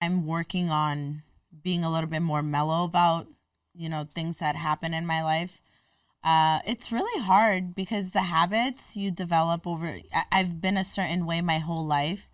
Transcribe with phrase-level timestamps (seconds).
[0.00, 1.22] I'm working on
[1.62, 3.26] being a little bit more mellow about,
[3.74, 5.60] you know, things that happen in my life.
[6.22, 9.98] Uh, it's really hard because the habits you develop over,
[10.30, 12.28] I've been a certain way my whole life,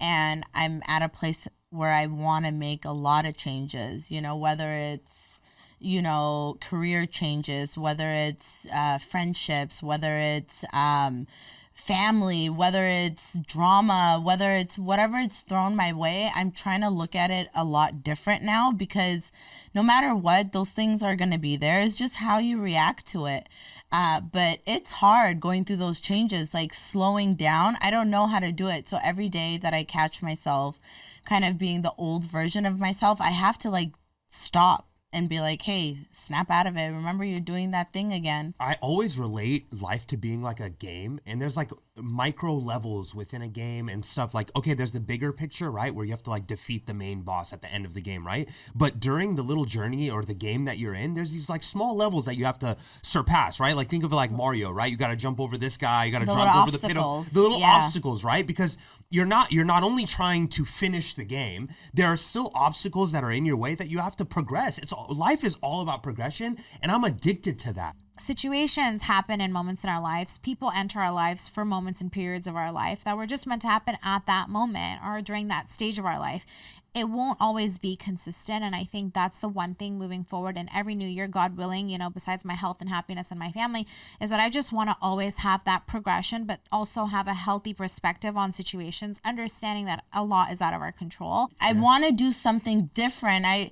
[0.00, 4.20] and I'm at a place where I want to make a lot of changes, you
[4.20, 5.40] know, whether it's,
[5.80, 11.26] you know, career changes, whether it's uh, friendships, whether it's, um,
[11.74, 17.14] family, whether it's drama, whether it's whatever it's thrown my way, I'm trying to look
[17.14, 19.32] at it a lot different now because
[19.74, 21.80] no matter what, those things are going to be there.
[21.80, 23.48] It's just how you react to it.
[23.90, 27.76] Uh, but it's hard going through those changes, like slowing down.
[27.80, 28.88] I don't know how to do it.
[28.88, 30.78] So every day that I catch myself
[31.24, 33.92] kind of being the old version of myself, I have to like
[34.28, 36.86] stop and be like, hey, snap out of it.
[36.88, 38.54] Remember, you're doing that thing again.
[38.58, 43.42] I always relate life to being like a game, and there's like micro levels within
[43.42, 44.34] a game and stuff.
[44.34, 47.20] Like, okay, there's the bigger picture, right, where you have to like defeat the main
[47.20, 48.48] boss at the end of the game, right?
[48.74, 51.94] But during the little journey or the game that you're in, there's these like small
[51.94, 53.76] levels that you have to surpass, right?
[53.76, 54.90] Like, think of it like Mario, right?
[54.90, 57.30] You got to jump over this guy, you got to jump over the pit, obstacles,
[57.30, 57.72] the little yeah.
[57.72, 58.46] obstacles, right?
[58.46, 58.78] Because
[59.10, 63.22] you're not you're not only trying to finish the game, there are still obstacles that
[63.22, 64.78] are in your way that you have to progress.
[64.78, 67.96] It's all, life is all about progression, and I'm addicted to that.
[68.22, 70.38] Situations happen in moments in our lives.
[70.38, 73.62] People enter our lives for moments and periods of our life that were just meant
[73.62, 76.46] to happen at that moment or during that stage of our life.
[76.94, 78.62] It won't always be consistent.
[78.62, 80.58] And I think that's the one thing moving forward.
[80.58, 83.50] And every new year, God willing, you know, besides my health and happiness and my
[83.50, 83.86] family,
[84.20, 87.72] is that I just want to always have that progression, but also have a healthy
[87.72, 91.48] perspective on situations, understanding that a lot is out of our control.
[91.60, 93.46] I want to do something different.
[93.46, 93.70] I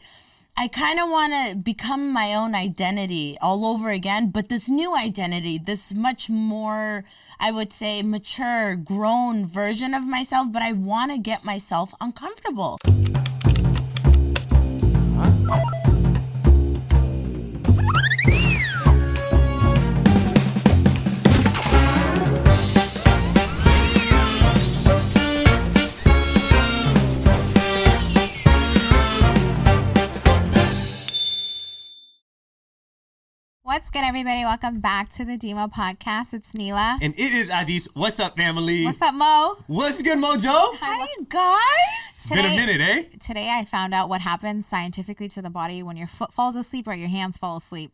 [0.56, 4.94] I kind of want to become my own identity all over again, but this new
[4.94, 7.04] identity, this much more
[7.38, 12.78] I would say mature, grown version of myself, but I want to get myself uncomfortable.
[33.90, 34.44] What's good, everybody?
[34.44, 36.32] Welcome back to the Dimah Podcast.
[36.32, 36.96] It's Neela.
[37.02, 37.88] And it is Adis.
[37.92, 38.84] What's up, family?
[38.84, 39.56] What's up, Mo?
[39.66, 40.76] What's good, Mojo?
[40.78, 41.58] Hi, you guys.
[42.14, 43.04] It's been a minute, eh?
[43.18, 46.86] Today, I found out what happens scientifically to the body when your foot falls asleep
[46.86, 47.90] or your hands fall asleep.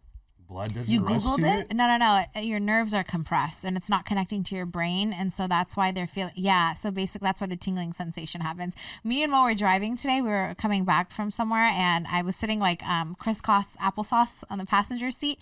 [0.49, 1.71] Blood doesn't You Googled it?
[1.71, 1.77] it.
[1.77, 2.41] No, no, no.
[2.41, 5.13] Your nerves are compressed and it's not connecting to your brain.
[5.13, 6.75] And so that's why they're feeling, yeah.
[6.75, 8.77] So basically, that's why the tingling sensation happens.
[9.03, 10.21] Me and Mo were driving today.
[10.21, 14.59] We were coming back from somewhere and I was sitting like um, crisscross applesauce on
[14.59, 15.41] the passenger seat.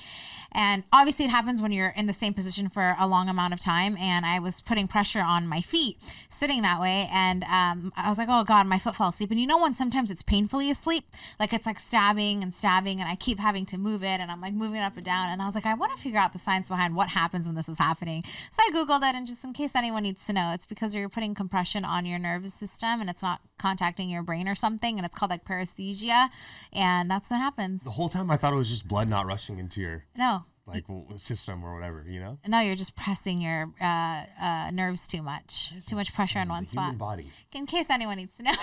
[0.52, 3.60] And obviously, it happens when you're in the same position for a long amount of
[3.60, 3.98] time.
[3.98, 5.98] And I was putting pressure on my feet
[6.30, 7.08] sitting that way.
[7.12, 9.30] And um, I was like, oh God, my foot fell asleep.
[9.30, 11.04] And you know, when sometimes it's painfully asleep,
[11.38, 14.40] like it's like stabbing and stabbing, and I keep having to move it and I'm
[14.40, 15.30] like moving it up and down.
[15.30, 17.56] And I was like, I want to figure out the science behind what happens when
[17.56, 18.22] this is happening.
[18.50, 21.08] So I Googled it, and just in case anyone needs to know, it's because you're
[21.08, 24.96] putting compression on your nervous system and it's not contacting your brain or something.
[24.98, 26.28] And it's called like paresthesia.
[26.72, 27.82] And that's what happens.
[27.84, 30.84] The whole time I thought it was just blood not rushing into your No, like
[31.16, 32.38] system or whatever, you know?
[32.46, 36.64] no, you're just pressing your uh, uh, nerves too much, too much pressure in one
[36.64, 36.98] human spot.
[36.98, 37.24] body.
[37.52, 38.52] In case anyone needs to know.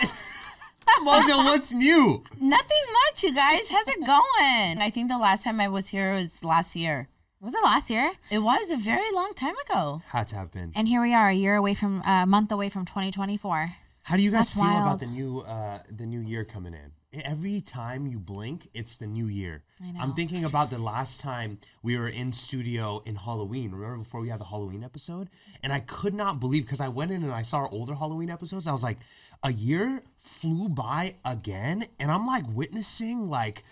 [1.01, 2.23] Mojo, what's new?
[2.39, 3.69] Nothing much, you guys.
[3.69, 4.81] How's it going?
[4.81, 7.07] I think the last time I was here was last year.
[7.39, 8.11] Was it last year?
[8.29, 10.01] It was a very long time ago.
[10.07, 10.71] Had to have been.
[10.75, 13.73] And here we are, a year away from, a month away from 2024.
[14.03, 14.81] How do you guys That's feel wild.
[14.87, 16.91] about the new uh the new year coming in?
[17.23, 19.63] Every time you blink, it's the new year.
[19.83, 19.99] I know.
[20.01, 23.71] I'm thinking about the last time we were in studio in Halloween.
[23.71, 25.29] Remember before we had the Halloween episode?
[25.61, 28.29] And I could not believe because I went in and I saw our older Halloween
[28.31, 28.65] episodes.
[28.65, 28.97] I was like,
[29.43, 33.63] a year flew by again, and I'm like witnessing like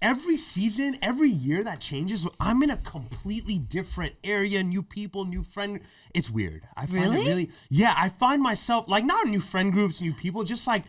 [0.00, 5.42] every season, every year that changes, I'm in a completely different area, new people, new
[5.42, 5.80] friend.
[6.14, 6.62] It's weird.
[6.76, 7.20] I find Really?
[7.22, 7.94] it really, yeah.
[7.96, 10.84] I find myself like not new friend groups, new people, just like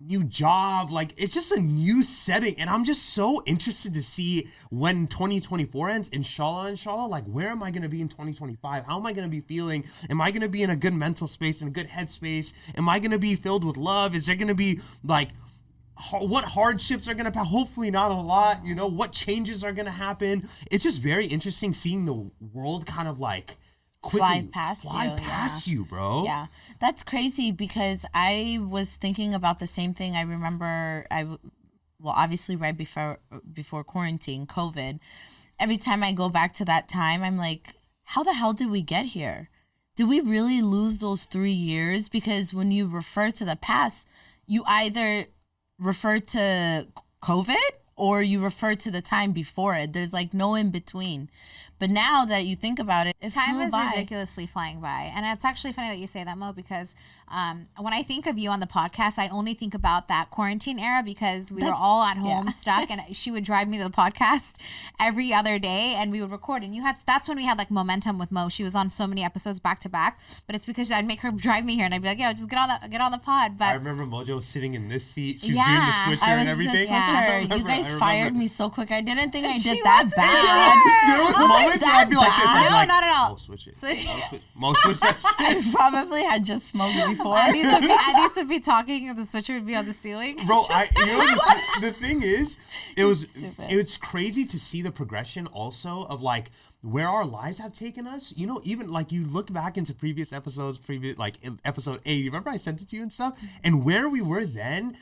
[0.00, 0.90] new job.
[0.90, 5.90] Like it's just a new setting, and I'm just so interested to see when 2024
[5.90, 6.08] ends.
[6.10, 7.08] Inshallah, inshallah.
[7.08, 8.84] Like where am I gonna be in 2025?
[8.84, 9.84] How am I gonna be feeling?
[10.10, 12.52] Am I gonna be in a good mental space, in a good headspace?
[12.76, 14.14] Am I gonna be filled with love?
[14.14, 15.30] Is there gonna be like
[16.12, 19.86] what hardships are going to hopefully not a lot you know what changes are going
[19.86, 23.56] to happen it's just very interesting seeing the world kind of like
[24.06, 25.18] quickly Fly past fly you, yeah.
[25.18, 26.46] past you bro Yeah,
[26.80, 30.14] that's crazy because I was thinking about the same thing.
[30.14, 33.18] I remember I, well, obviously right before
[33.52, 35.00] before quarantine, COVID.
[35.58, 37.74] Every time I go back to that time, I'm like,
[38.04, 39.48] how the hell did we get here?
[39.96, 42.08] Did we really lose those three years?
[42.08, 44.06] Because when you refer to the past,
[44.46, 45.24] you either
[45.78, 46.86] refer to
[47.22, 49.92] COVID or you refer to the time before it.
[49.92, 51.30] There's like no in between.
[51.78, 53.86] But now that you think about it, it Time flew is by.
[53.86, 55.12] ridiculously flying by.
[55.14, 56.94] And it's actually funny that you say that, Mo, because
[57.28, 60.78] um, when I think of you on the podcast, I only think about that quarantine
[60.78, 62.50] era because we were all at home yeah.
[62.62, 64.56] stuck and she would drive me to the podcast
[65.00, 66.62] every other day and we would record.
[66.62, 68.48] And you had that's when we had like momentum with Mo.
[68.48, 71.30] She was on so many episodes back to back, but it's because I'd make her
[71.46, 73.18] drive me here and I'd be like, yo, just get on the get on the
[73.18, 73.58] pod.
[73.58, 75.40] But I But remember Mojo sitting in this seat.
[75.40, 76.76] She was Yeah, doing the switcher I was and the everything.
[76.86, 76.94] switcher.
[76.94, 78.90] I You guys fired me so quick.
[78.92, 80.16] I didn't think I She did that wasn't.
[80.16, 80.76] bad.
[81.08, 82.46] There was I was like, moments where I'd be like this.
[82.48, 83.30] I'd be No, like, not at all.
[83.30, 83.76] Mo, switch it.
[83.76, 85.66] Switch- Mo, switch, Mo, switch that shit.
[85.66, 87.36] I probably had just smoked before.
[87.38, 90.36] Adis would, be, Adis would be talking and the switcher would be on the ceiling.
[90.46, 92.56] Bro, I, you know the, the thing is,
[92.96, 93.66] it was Stupid.
[93.70, 96.50] it's crazy to see the progression also of like
[96.82, 98.32] where our lives have taken us.
[98.36, 102.24] You know, even like you look back into previous episodes, previous like in episode eight.
[102.26, 104.96] Remember I sent it to you and stuff, and where we were then.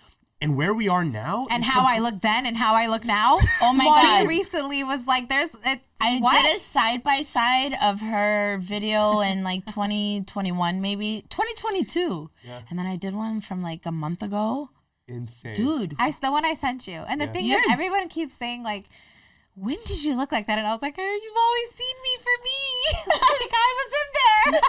[0.45, 3.05] And where we are now, and is how I look then and how I look
[3.07, 3.39] now.
[3.63, 4.29] Oh my Molly God.
[4.29, 6.43] recently was like, "There's it, I what?
[6.43, 12.31] did a side by side of her video in like 2021, maybe 2022.
[12.69, 14.69] And then I did one from like a month ago.
[15.09, 18.35] insane, Dude, I the one I sent you, and the thing is, You're- everyone keeps
[18.35, 18.85] saying like,
[19.55, 22.15] "When did you look like that?" And I was like, "Hey, "You've always seen me
[22.27, 22.61] for me.
[23.41, 24.61] like I was in there.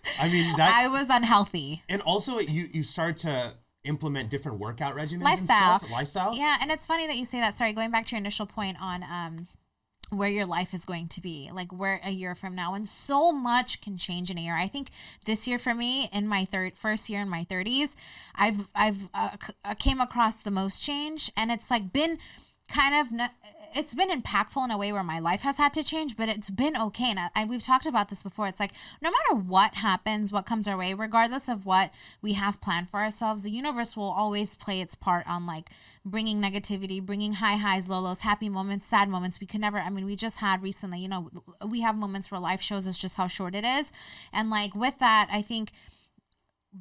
[0.20, 3.54] I mean that, I was unhealthy." and also you you start to
[3.88, 5.72] implement different workout regimens, lifestyle.
[5.74, 6.34] and stuff, lifestyle.
[6.34, 7.56] Yeah, and it's funny that you say that.
[7.56, 9.46] Sorry, going back to your initial point on um
[10.10, 13.30] where your life is going to be, like where a year from now, and so
[13.30, 14.56] much can change in a year.
[14.56, 14.88] I think
[15.26, 17.96] this year for me, in my third first year in my thirties,
[18.34, 22.18] I've I've uh, c- uh, came across the most change, and it's like been
[22.68, 23.20] kind of.
[23.20, 23.30] n
[23.74, 26.50] it's been impactful in a way where my life has had to change, but it's
[26.50, 27.10] been okay.
[27.10, 28.46] And, I, we've talked about this before.
[28.46, 31.92] It's like no matter what happens, what comes our way, regardless of what
[32.22, 35.70] we have planned for ourselves, the universe will always play its part on like
[36.04, 39.40] bringing negativity, bringing high highs, low lows, happy moments, sad moments.
[39.40, 39.78] We can never.
[39.78, 41.00] I mean, we just had recently.
[41.00, 41.30] You know,
[41.66, 43.92] we have moments where life shows us just how short it is,
[44.32, 45.72] and like with that, I think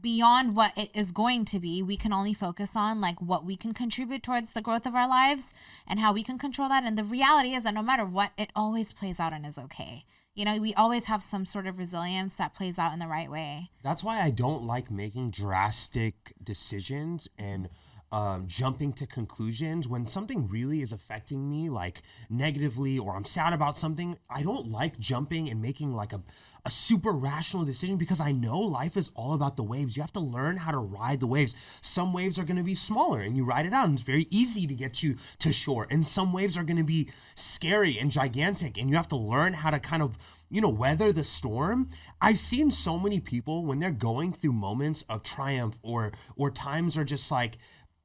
[0.01, 3.55] beyond what it is going to be we can only focus on like what we
[3.55, 5.53] can contribute towards the growth of our lives
[5.87, 6.83] and how we can control that.
[6.83, 10.05] And the reality is that no matter what it always plays out and is okay.
[10.35, 13.31] You know we always have some sort of resilience that plays out in the right
[13.31, 13.71] way.
[13.83, 17.69] That's why I don't like making drastic decisions and
[18.11, 23.53] um, jumping to conclusions when something really is affecting me, like negatively, or I'm sad
[23.53, 24.17] about something.
[24.29, 26.21] I don't like jumping and making like a,
[26.65, 29.97] a super rational decision because I know life is all about the waves.
[29.97, 31.55] You have to learn how to ride the waves.
[31.81, 34.27] Some waves are going to be smaller and you ride it out, and it's very
[34.29, 35.87] easy to get you to shore.
[35.89, 39.53] And some waves are going to be scary and gigantic, and you have to learn
[39.53, 40.17] how to kind of
[40.49, 41.89] you know, weather the storm.
[42.21, 46.97] I've seen so many people when they're going through moments of triumph or or times
[46.97, 47.57] are just like,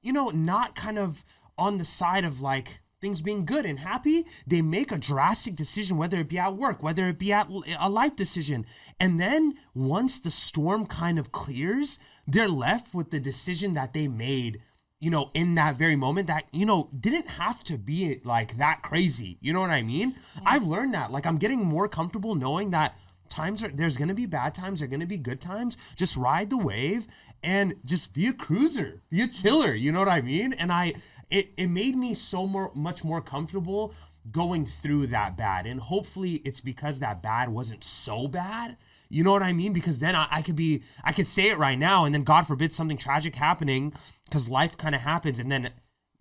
[0.03, 1.25] you know, not kind of
[1.57, 5.97] on the side of like things being good and happy, they make a drastic decision,
[5.97, 8.65] whether it be at work, whether it be at a life decision.
[9.01, 14.09] And then once the storm kind of clears, they're left with the decision that they
[14.09, 14.61] made
[15.03, 18.83] you know, in that very moment that, you know, didn't have to be like that
[18.83, 19.37] crazy.
[19.41, 20.15] You know what I mean?
[20.47, 21.11] I've learned that.
[21.11, 22.97] Like I'm getting more comfortable knowing that
[23.29, 25.77] times are there's gonna be bad times, there're gonna be good times.
[25.97, 27.09] Just ride the wave
[27.43, 29.03] and just be a cruiser.
[29.11, 29.75] Be a chiller.
[29.75, 30.53] You know what I mean?
[30.53, 30.95] And I
[31.31, 33.95] it, it made me so more much more comfortable
[34.31, 35.67] going through that bad.
[35.67, 38.77] And hopefully it's because that bad wasn't so bad.
[39.09, 39.73] You know what I mean?
[39.73, 42.47] Because then I, I could be, I could say it right now, and then God
[42.47, 43.93] forbid something tragic happening,
[44.25, 45.71] because life kind of happens, and then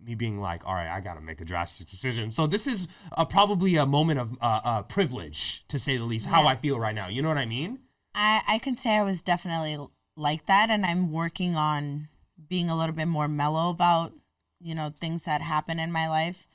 [0.04, 2.30] me being like, all right, I got to make a drastic decision.
[2.30, 6.26] So this is uh, probably a moment of uh, uh, privilege, to say the least,
[6.26, 7.08] how I feel right now.
[7.08, 7.78] You know what I mean?
[8.14, 9.78] I, I can say I was definitely
[10.22, 12.08] like that, and I'm working on
[12.48, 14.12] being a little bit more mellow about,
[14.60, 16.46] you know, things that happen in my life.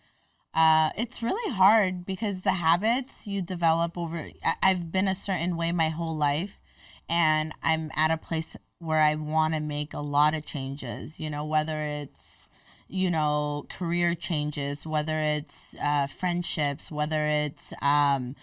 [0.53, 4.29] Uh, it's really hard because the habits you develop over,
[4.63, 6.59] I've been a certain way my whole life,
[7.07, 11.29] and I'm at a place where I want to make a lot of changes, you
[11.29, 12.49] know, whether it's,
[12.87, 18.35] you know, career changes, whether it's uh, friendships, whether it's um,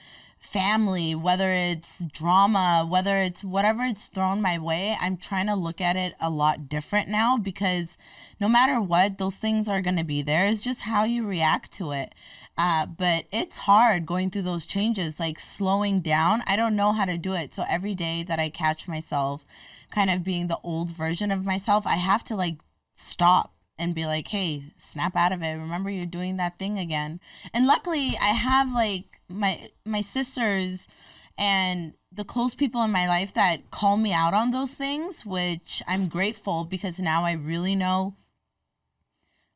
[0.45, 5.81] family, whether it's drama, whether it's whatever it's thrown my way, I'm trying to look
[5.81, 7.97] at it a lot different now because
[8.39, 10.47] no matter what, those things are going to be there.
[10.47, 12.15] It's just how you react to it.
[12.59, 16.43] Uh, but it's hard going through those changes, like slowing down.
[16.47, 17.55] I don't know how to do it.
[17.55, 19.47] So every day that I catch myself
[19.91, 22.61] kind of being the old version of myself, I have to like
[22.95, 25.54] stop and be like, hey, snap out of it.
[25.54, 27.21] Remember you're doing that thing again.
[27.52, 30.88] And luckily I have like my my sisters
[31.37, 35.83] and the close people in my life that call me out on those things, which
[35.88, 38.14] I'm grateful because now I really know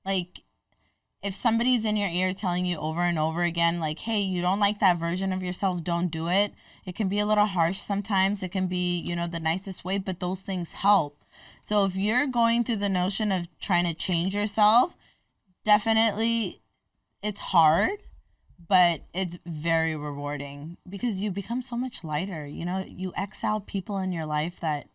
[0.04, 0.42] like
[1.22, 4.60] if somebody's in your ear telling you over and over again like hey you don't
[4.60, 6.52] like that version of yourself don't do it
[6.86, 9.98] it can be a little harsh sometimes it can be you know the nicest way
[9.98, 11.22] but those things help
[11.62, 14.96] so if you're going through the notion of trying to change yourself
[15.64, 16.60] definitely
[17.22, 17.90] it's hard
[18.68, 22.84] but it's very rewarding because you become so much lighter you know?
[22.86, 24.88] You exile people in your life that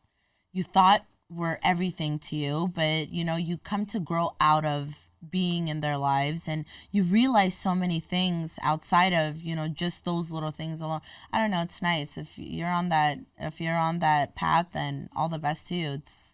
[0.52, 5.10] you thought were everything to you but you know you come to grow out of
[5.30, 10.06] being in their lives and you realize so many things outside of you know just
[10.06, 11.02] those little things alone.
[11.32, 12.18] I don't know it's nice.
[12.18, 15.92] If you're on that if you're on that path then all the best to you.
[15.94, 16.33] It's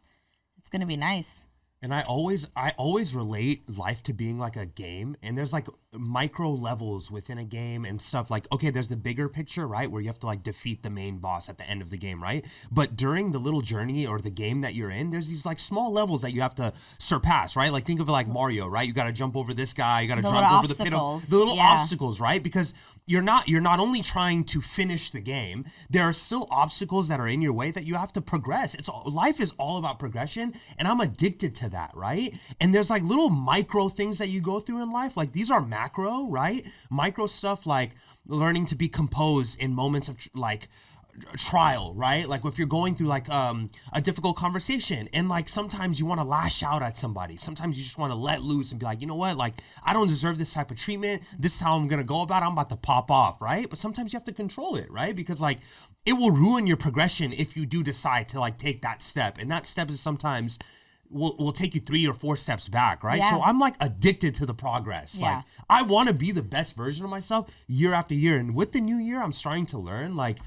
[0.69, 1.47] it's gonna be nice.
[1.81, 5.65] And I always I always relate life to being like a game and there's like
[5.93, 9.99] micro levels within a game and stuff like okay there's the bigger picture right where
[9.99, 12.45] you have to like defeat the main boss at the end of the game right?
[12.69, 15.91] But during the little journey or the game that you're in there's these like small
[15.91, 17.71] levels that you have to surpass right?
[17.71, 18.87] Like think of it like Mario right?
[18.87, 21.37] You got to jump over this guy you got to jump over the pit the
[21.37, 21.69] little yeah.
[21.69, 22.41] obstacles right?
[22.43, 22.75] Because
[23.07, 27.19] you're not you're not only trying to finish the game there are still obstacles that
[27.19, 28.75] are in your way that you have to progress.
[28.75, 32.35] It's life is all about progression and i'm addicted to that right?
[32.61, 35.65] And there's like little micro things that you go through in life like these are
[35.79, 36.65] macro right?
[36.89, 37.91] Micro stuff like
[38.27, 40.67] learning to be composed in moments of tr- like
[41.37, 42.27] trial right?
[42.27, 46.21] Like if you're going through like um a difficult conversation and like sometimes you want
[46.21, 47.35] to lash out at somebody.
[47.37, 49.37] Sometimes you just want to let loose and be like you know what?
[49.37, 51.23] Like i don't deserve this type of treatment.
[51.37, 52.45] This is how i'm gonna go about it.
[52.45, 53.69] I'm about to pop off right?
[53.69, 55.15] But sometimes you have to control it right?
[55.15, 55.59] Because like
[56.05, 59.37] it will ruin your progression if you do decide to like take that step.
[59.39, 60.57] And that step is sometimes
[61.09, 63.21] will, will take you three or four steps back right?
[63.23, 65.19] So i'm like addicted to the progress.
[65.19, 65.35] Yeah.
[65.35, 68.37] like i want to be the best version of myself year after year.
[68.37, 70.37] And with the new year i'm starting to learn like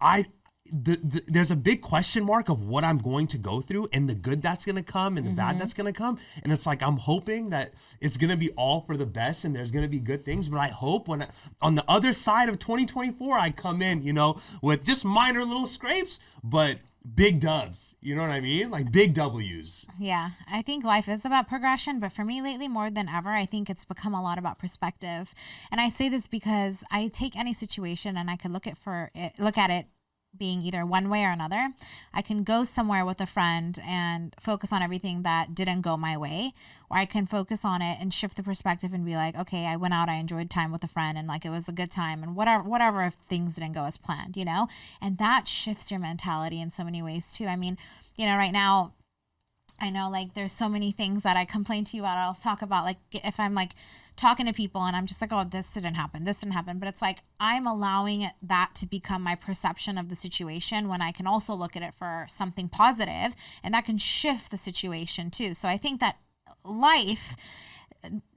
[0.00, 0.26] I
[0.72, 4.08] the, the, there's a big question mark of what I'm going to go through and
[4.08, 5.58] the good that's going to come and the bad mm-hmm.
[5.58, 6.18] that's going to come.
[6.42, 9.54] And it's like I'm hoping that it's going to be all for the best and
[9.54, 10.48] there's going to be good things.
[10.48, 11.28] But I hope when I,
[11.60, 15.66] on the other side of 2024 I come in you know with just minor little
[15.66, 16.18] scrapes.
[16.42, 16.78] But
[17.14, 21.24] big doves you know what I mean like big W's Yeah, I think life is
[21.24, 24.38] about progression, but for me lately, more than ever, I think it's become a lot
[24.38, 25.34] about perspective.
[25.70, 29.10] And I say this because I take any situation and I could look at for
[29.14, 29.86] it, look at it
[30.38, 31.70] being either one way or another.
[32.12, 36.16] I can go somewhere with a friend and focus on everything that didn't go my
[36.16, 36.52] way,
[36.90, 39.76] or I can focus on it and shift the perspective and be like, okay, I
[39.76, 42.22] went out, I enjoyed time with a friend, and like it was a good time,
[42.22, 44.68] and whatever, whatever if things didn't go as planned, you know.
[45.00, 47.46] And that shifts your mentality in so many ways too.
[47.46, 47.78] I mean,
[48.16, 48.92] you know, right now
[49.80, 52.18] I know like there's so many things that I complain to you about.
[52.18, 53.72] I'll talk about like if I'm like
[54.16, 56.78] talking to people and I'm just like, oh, this didn't happen, this didn't happen.
[56.78, 61.12] But it's like I'm allowing that to become my perception of the situation when I
[61.12, 65.54] can also look at it for something positive and that can shift the situation too.
[65.54, 66.18] So I think that
[66.64, 67.36] life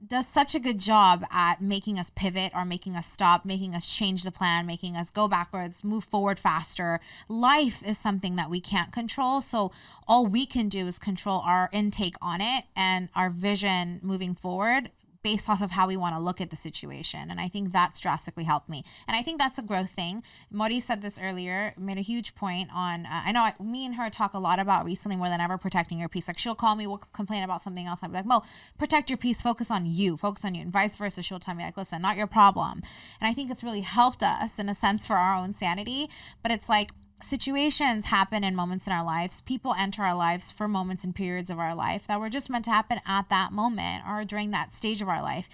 [0.06, 3.86] does such a good job at making us pivot or making us stop, making us
[3.86, 7.00] change the plan, making us go backwards, move forward faster.
[7.28, 9.40] Life is something that we can't control.
[9.40, 9.70] So
[10.06, 14.90] all we can do is control our intake on it and our vision moving forward
[15.30, 17.30] based off of how we want to look at the situation.
[17.30, 18.82] And I think that's drastically helped me.
[19.06, 20.22] And I think that's a growth thing.
[20.50, 23.96] Mori said this earlier, made a huge point on, uh, I know I, me and
[23.96, 26.28] her talk a lot about recently more than ever protecting your peace.
[26.28, 28.00] Like she'll call me, we'll complain about something else.
[28.02, 28.42] I'll be like, Mo,
[28.78, 30.62] protect your peace, focus on you, focus on you.
[30.62, 31.22] And vice versa.
[31.22, 32.80] She'll tell me like, listen, not your problem.
[33.20, 36.08] And I think it's really helped us in a sense for our own sanity.
[36.42, 39.40] But it's like, situations happen in moments in our lives.
[39.42, 42.64] People enter our lives for moments and periods of our life that were just meant
[42.66, 45.48] to happen at that moment or during that stage of our life.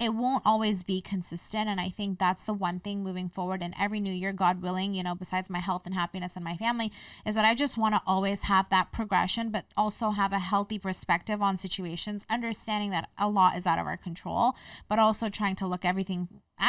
[0.00, 1.68] It won't always be consistent.
[1.68, 3.62] And I think that's the one thing moving forward.
[3.62, 6.56] And every new year, God willing, you know, besides my health and happiness and my
[6.56, 6.90] family,
[7.26, 10.78] is that I just want to always have that progression, but also have a healthy
[10.78, 14.54] perspective on situations, understanding that a lot is out of our control,
[14.88, 16.28] but also trying to look everything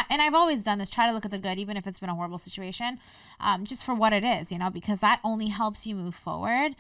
[0.10, 2.10] and I've always done this, try to look at the good, even if it's been
[2.10, 2.98] a horrible situation,
[3.40, 6.76] um, just for what it is, you know, because that only helps you move forward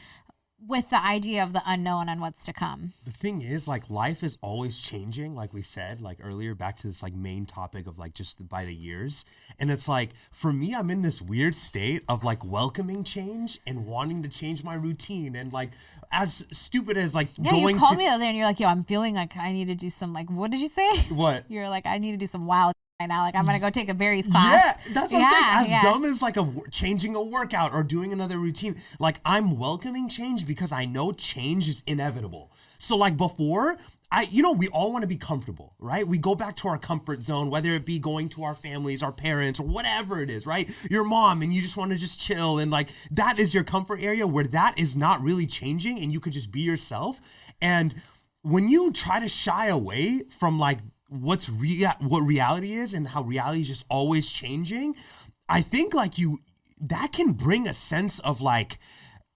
[0.67, 2.93] with the idea of the unknown and what's to come.
[3.05, 6.87] the thing is like life is always changing like we said like earlier back to
[6.87, 9.25] this like main topic of like just by the years
[9.59, 13.85] and it's like for me i'm in this weird state of like welcoming change and
[13.85, 15.71] wanting to change my routine and like
[16.11, 18.45] as stupid as like Yeah, going you called to me the other day and you're
[18.45, 20.97] like, yo, I'm feeling like I need to do some, like, what did you say?
[21.03, 23.23] what You're like, I need to do some wild right now.
[23.23, 24.77] Like, I'm to go take a berries class.
[24.85, 25.45] Yeah, that's what I'm saying.
[25.45, 25.81] As yeah.
[25.81, 30.45] dumb as like a changing a workout or doing another routine, like I'm welcoming change
[30.45, 32.51] because I know change is inevitable.
[32.77, 33.77] So like before,
[34.11, 36.07] I you know we all want to be comfortable, right?
[36.07, 39.11] We go back to our comfort zone, whether it be going to our families, our
[39.11, 40.69] parents, or whatever it is, right?
[40.89, 43.99] Your mom, and you just want to just chill and like that is your comfort
[44.01, 47.21] area where that is not really changing, and you could just be yourself
[47.61, 47.95] and
[48.43, 50.79] when you try to shy away from like
[51.11, 54.95] what's rea- what reality is and how reality is just always changing,
[55.49, 56.39] I think like you
[56.79, 58.79] that can bring a sense of like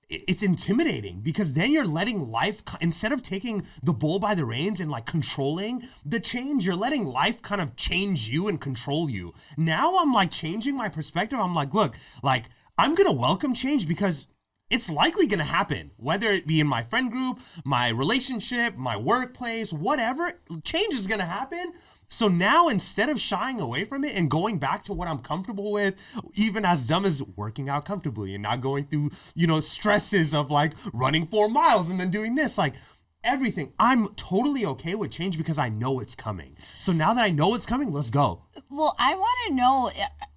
[0.07, 4.79] it's intimidating because then you're letting life instead of taking the bull by the reins
[4.79, 9.33] and like controlling the change you're letting life kind of change you and control you.
[9.57, 11.39] Now i'm like changing my perspective.
[11.39, 12.45] I'm like look like
[12.77, 14.27] i'm gonna welcome change because
[14.69, 18.97] it's likely going to happen whether it be in my friend group my relationship my
[18.97, 21.73] workplace whatever change is going to happen
[22.07, 25.71] so now instead of shying away from it and going back to what I'm comfortable
[25.71, 25.95] with,
[26.35, 30.51] even as dumb as working out comfortably and not going through, you know, stresses of
[30.51, 32.75] like running four miles and then doing this, like
[33.23, 36.55] everything, I'm totally okay with change because I know it's coming.
[36.77, 38.43] So now that I know it's coming, let's go.
[38.69, 39.91] Well, I want to know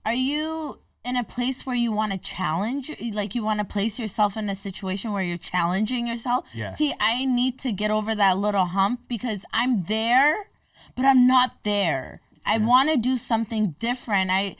[0.06, 3.98] are you in a place where you want to challenge like you want to place
[3.98, 6.46] yourself in a situation where you're challenging yourself?
[6.52, 6.72] Yeah.
[6.72, 10.48] See, I need to get over that little hump because I'm there,
[10.94, 12.20] but I'm not there.
[12.44, 14.30] I want to do something different.
[14.30, 14.56] I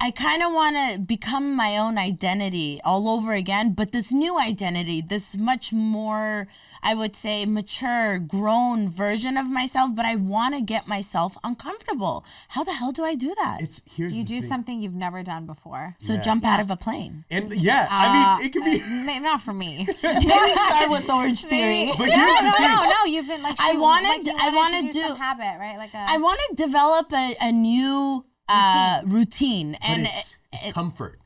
[0.00, 4.38] I kind of want to become my own identity all over again, but this new
[4.38, 6.46] identity, this much more,
[6.82, 12.24] I would say, mature, grown version of myself, but I want to get myself uncomfortable.
[12.48, 13.62] How the hell do I do that?
[13.62, 14.48] It's here's You the do thing.
[14.50, 15.94] something you've never done before.
[15.98, 16.20] so Yeah.
[16.20, 17.24] jump out of a plane.
[17.30, 18.82] And yeah, I mean, uh, it could be.
[18.82, 19.86] Uh, Maybe not for me.
[20.02, 21.92] Maybe start with Orange Theory.
[21.96, 22.66] But no, here's the no, thing.
[22.68, 23.04] no, no.
[23.06, 25.78] You've been like I she- wanna like d- you I wanna do, do- habit, right?
[25.78, 31.18] Like a I want to develop a, a new uh, routine, and it's, it's comfort.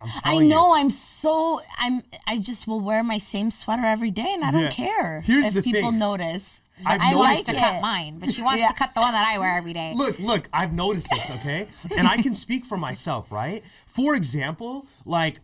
[0.00, 0.50] I'm I telling you.
[0.50, 4.50] know I'm so I'm I just will wear my same sweater every day, and I
[4.50, 4.70] don't Yeah.
[4.70, 5.98] care Here's if people thing.
[5.98, 6.60] notice.
[6.84, 7.64] I've I noticed to like it.
[7.64, 8.68] cut mine, but she wants Yeah.
[8.68, 9.92] to cut the one that I wear every day.
[9.94, 11.68] Look, look, I've noticed this, okay?
[11.96, 13.62] and I can speak for myself, right?
[13.86, 15.38] For example, like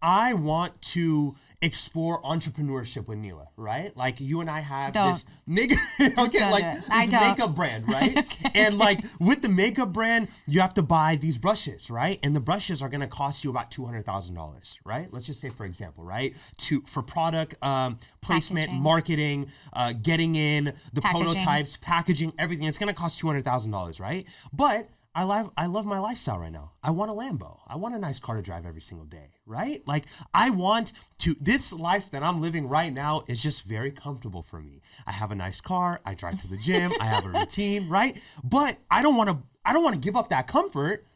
[0.00, 3.96] I want to explore entrepreneurship with Neela, right?
[3.96, 5.12] Like you and I have Don't.
[5.12, 6.84] this make okay, like it.
[7.10, 8.24] this makeup brand, right?
[8.54, 12.18] And like with the makeup brand, you have to buy these brushes, right?
[12.22, 15.08] And the brushes are gonna cost you about two hundred thousand dollars, right?
[15.12, 16.34] Let's just say, for example, right?
[16.58, 18.82] To for product um, placement, Packaging.
[18.82, 21.24] marketing, uh, getting in the Packaging.
[21.24, 22.66] prototypes, packaging, everything.
[22.66, 24.26] It's gonna cost two hundred thousand dollars, right?
[24.52, 26.72] But I love I love my lifestyle right now.
[26.82, 27.60] I want a Lambo.
[27.66, 29.82] I want a nice car to drive every single day, right?
[29.88, 34.42] Like I want to this life that I'm living right now is just very comfortable
[34.42, 34.82] for me.
[35.06, 38.20] I have a nice car, I drive to the gym, I have a routine, right?
[38.44, 41.06] But I don't want to I don't want to give up that comfort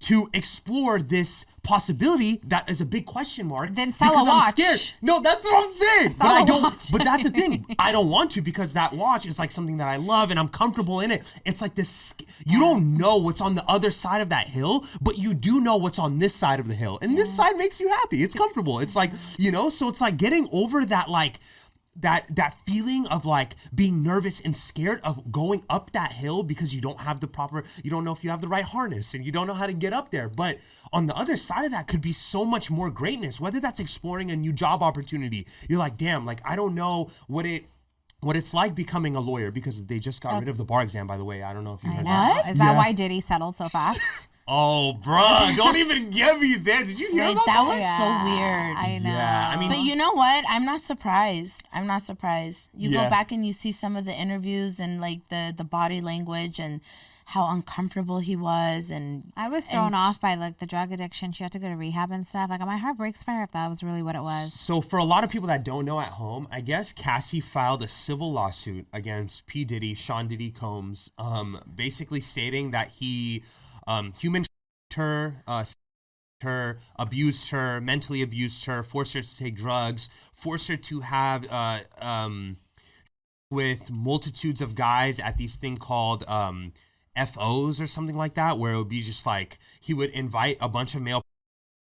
[0.00, 3.74] to explore this possibility that is a big question mark.
[3.74, 4.52] Then sell a I'm watch.
[4.52, 4.80] scared.
[5.02, 6.10] No, that's what I'm saying.
[6.10, 6.62] Sell but I don't.
[6.62, 6.92] watch.
[6.92, 7.66] But that's the thing.
[7.78, 10.48] I don't want to because that watch is like something that I love and I'm
[10.48, 11.34] comfortable in it.
[11.44, 12.14] It's like this.
[12.44, 15.76] You don't know what's on the other side of that hill, but you do know
[15.76, 18.22] what's on this side of the hill, and this side makes you happy.
[18.22, 18.78] It's comfortable.
[18.78, 19.68] It's like you know.
[19.68, 21.40] So it's like getting over that like
[22.00, 26.74] that that feeling of like being nervous and scared of going up that hill because
[26.74, 29.24] you don't have the proper you don't know if you have the right harness and
[29.24, 30.58] you don't know how to get up there but
[30.92, 34.30] on the other side of that could be so much more greatness whether that's exploring
[34.30, 37.64] a new job opportunity you're like damn like i don't know what it
[38.20, 41.06] what it's like becoming a lawyer because they just got rid of the bar exam
[41.06, 42.48] by the way i don't know if you heard that What?
[42.48, 42.76] Is that Yeah.
[42.76, 44.28] why Diddy settled so fast?
[44.48, 46.86] oh bruh don't even give me that.
[46.86, 48.76] did you hear Right, that that was so weird.
[48.76, 49.10] I know.
[49.10, 50.44] Yeah, I mean- But you know what?
[50.48, 51.64] I'm not surprised.
[51.72, 52.70] I'm not surprised.
[52.76, 53.04] You Yeah.
[53.04, 56.58] go back and you see some of the interviews and like the the body language
[56.60, 56.80] and
[57.30, 61.32] how uncomfortable he was and I was thrown and off by like the drug addiction.
[61.32, 62.50] She had to go to rehab and stuff.
[62.50, 64.52] Like my heart breaks for her if that was really what it was.
[64.52, 67.82] So, for a lot of people that don't know at home, I guess Cassie filed
[67.82, 69.64] a civil lawsuit against P.
[69.64, 73.42] Diddy, Sean Diddy Combs, um, basically stating that he
[73.86, 74.44] um, human
[74.96, 75.64] her, uh,
[76.42, 81.46] her, abused her, mentally abused her, forced her to take drugs, forced her to have
[81.50, 82.56] uh, um,
[83.50, 86.72] with multitudes of guys at these thing called um,
[87.16, 90.68] FOs or something like that, where it would be just like he would invite a
[90.68, 91.22] bunch of male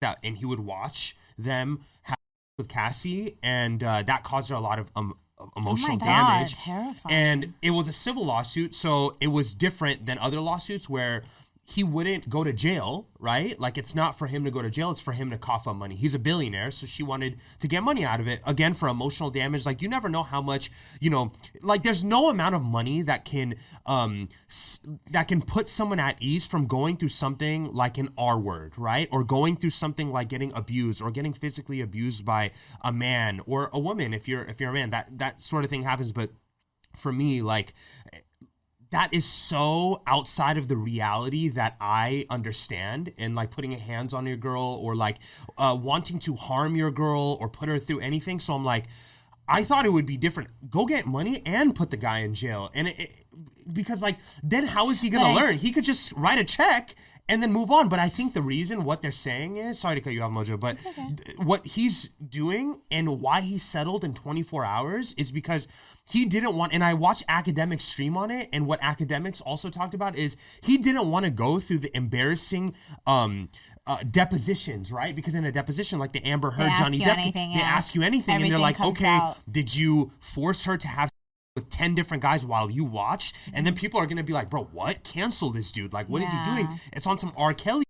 [0.23, 2.17] and he would watch them have
[2.57, 5.15] with Cassie, and uh, that caused her a lot of um,
[5.55, 6.53] emotional God, damage.
[6.53, 7.15] terrifying.
[7.15, 11.23] And it was a civil lawsuit, so it was different than other lawsuits where
[11.69, 13.59] he wouldn't go to jail, right?
[13.59, 15.75] Like it's not for him to go to jail, it's for him to cough up
[15.75, 15.95] money.
[15.95, 18.41] He's a billionaire, so she wanted to get money out of it.
[18.43, 22.29] Again, for emotional damage, like you never know how much, you know, like there's no
[22.29, 23.53] amount of money that can
[23.85, 24.29] um
[25.11, 29.07] that can put someone at ease from going through something like an R word, right?
[29.11, 32.49] Or going through something like getting abused or getting physically abused by
[32.81, 34.89] a man or a woman if you're if you're a man.
[34.89, 36.31] That that sort of thing happens, but
[36.97, 37.75] for me, like
[38.91, 44.25] that is so outside of the reality that I understand and like putting hands on
[44.25, 45.17] your girl or like
[45.57, 48.39] uh, wanting to harm your girl or put her through anything.
[48.39, 48.85] So I'm like,
[49.47, 50.49] I thought it would be different.
[50.69, 53.11] Go get money and put the guy in jail, and it, it,
[53.71, 55.57] because like then how is he gonna I- learn?
[55.57, 56.95] He could just write a check
[57.29, 57.87] and then move on.
[57.87, 60.59] But I think the reason what they're saying is sorry to cut you off, Mojo,
[60.59, 65.67] but th- what he's doing and why he settled in 24 hours is because
[66.03, 66.73] he didn't want.
[66.73, 70.77] And I watched academics stream on it, and what academics also talked about is he
[70.77, 72.73] didn't want to go through the embarrassing.
[73.07, 73.47] um
[73.87, 75.15] uh, depositions, right?
[75.15, 77.61] Because in a deposition, like the Amber Heard, Johnny Depp, they yeah.
[77.61, 79.37] ask you anything, and they're like, "Okay, out.
[79.51, 81.09] did you force her to have
[81.59, 84.63] with 10 different guys while you watched and then people are gonna be like bro
[84.71, 85.03] what?
[85.03, 85.93] Cancel this dude.
[85.93, 86.45] Like what is Yeah.
[86.45, 86.79] he doing?
[86.93, 87.53] It's on some r.
[87.53, 87.83] Kelly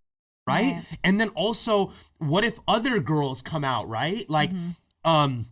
[0.47, 0.73] right?
[0.73, 0.83] Right.
[1.03, 4.27] and then also what if other girls come out right?
[4.29, 4.51] Like
[5.05, 5.45] um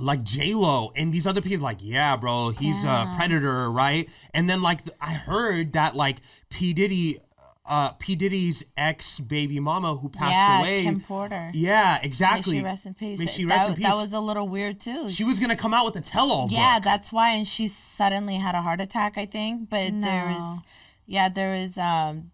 [0.00, 4.08] like J Lo and these other people like yeah bro he's a predator right?
[4.34, 6.18] And then like I heard that like
[6.50, 6.72] P.
[6.72, 7.20] Diddy
[7.66, 11.50] uh P Diddy's ex baby mama who passed yeah, away Kim Porter.
[11.54, 12.04] yeah exactly.
[12.04, 13.18] May exactly she rest in peace.
[13.18, 15.08] May she that, rest in peace that was a little weird too.
[15.08, 16.84] she was gonna come out with a tell-all yeah, book.
[16.84, 17.30] that's why.
[17.30, 19.70] And she suddenly had a heart attack, I think.
[19.70, 20.62] But there was,
[21.06, 21.78] yeah, there was.
[21.78, 22.32] Um,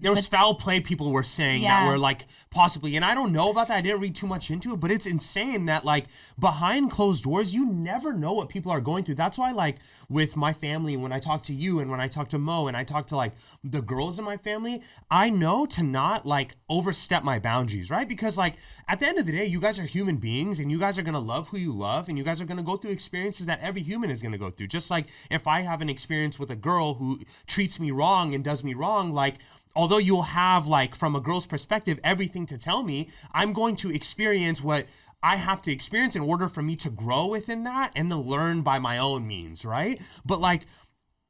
[0.00, 3.50] there was foul play people were saying that were like possibly and i don't know
[3.50, 6.06] about that i didn't read too much into it but it's insane that like
[6.38, 9.14] behind closed doors you never know what people are going through.
[9.14, 9.76] That's why like
[10.08, 12.76] with my family when i talk to you and when i talk to mo and
[12.76, 13.32] i talk to like
[13.64, 18.08] the girls in my family i know to not like overstep my boundaries right?
[18.08, 18.54] Because like
[18.86, 21.02] at the end of the day you guys are human beings and you guys are
[21.02, 23.82] gonna love who you love and you guys are gonna go through experiences that every
[23.82, 24.66] human is gonna go through.
[24.66, 28.44] Just like if i have an experience with a girl who treats me wrong and
[28.44, 29.36] does me wrong like
[29.74, 33.92] although you'll have like from a girl's perspective everything to tell me i'm going to
[33.92, 34.86] experience what
[35.22, 38.62] i have to experience in order for me to grow within that and then learn
[38.62, 40.00] by my own means right?
[40.24, 40.66] But like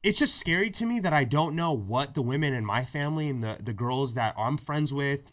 [0.02, 3.28] it's just scary to me that i don't know what the women in my family
[3.28, 5.32] and the, the girls that i'm friends with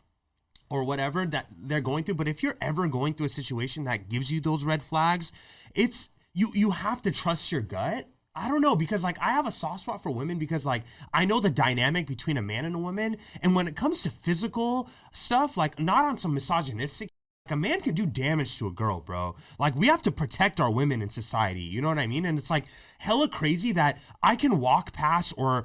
[0.69, 4.09] or whatever that they're going through but if you're ever going through a situation that
[4.09, 5.31] gives you those red flags
[5.73, 9.48] it's you you have to trust your gut I don't know because like I have
[9.48, 12.76] a soft spot for women because like I know the dynamic between a man and
[12.76, 17.10] a woman and when it comes to physical stuff like not on some misogynistic
[17.45, 19.36] like a man can do damage to a girl, bro.
[19.60, 21.62] Like we have to protect our women in society.
[21.62, 22.26] You know what I mean?
[22.26, 22.65] And it's like
[22.98, 25.63] hella crazy that I can walk past or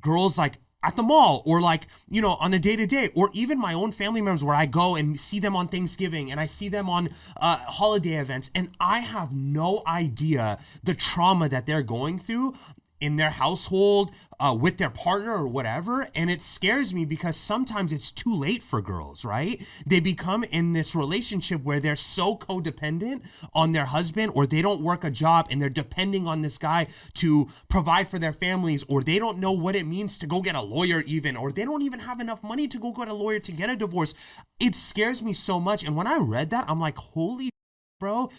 [0.00, 3.30] girls like at the mall or like you know on a day to day or
[3.32, 6.44] even my own family members where I go and see them on Thanksgiving and I
[6.44, 11.82] see them on uh, holiday events and I have no idea the trauma that they're
[11.82, 12.54] going through
[13.00, 17.92] in their household uh, with their partner or whatever and it scares me because sometimes
[17.92, 19.60] it's too late for girls right?
[19.86, 23.22] They become in this relationship where they're so codependent
[23.54, 26.86] on their husband or they don't work a job and they're depending on this guy
[27.14, 30.54] to provide for their families or they don't know what it means to go get
[30.54, 33.38] a lawyer even or they don't even have enough money to go get a lawyer
[33.40, 34.14] to get a divorce.
[34.60, 37.50] It scares me so much and when i read that i'm like holy
[37.98, 38.30] bro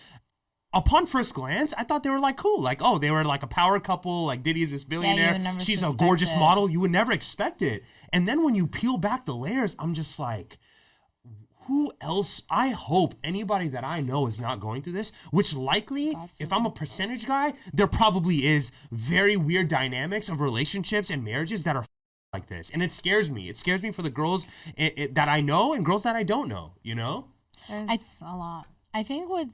[0.74, 2.62] upon first glance, I thought they were like cool.
[2.62, 4.26] Like, oh, they were like a power couple.
[4.26, 5.34] Like Diddy is this billionaire.
[5.34, 6.38] would never She's a gorgeous it.
[6.38, 6.70] model.
[6.70, 7.84] You would never expect it.
[8.14, 10.60] And then when you peel back the layers, I'm just like,
[11.68, 12.42] who else?
[12.50, 16.66] I hope anybody that I know is not going through this, which likely, if I'm
[16.66, 21.86] a percentage guy, there probably is very weird dynamics of relationships and marriages that are
[22.34, 22.72] like this.
[22.72, 23.50] And it scares me.
[23.50, 26.24] It scares me for the girls it, it, that I know and girls that I
[26.24, 27.28] don't know, you know?
[27.70, 28.66] There's a lot.
[28.94, 29.50] I think with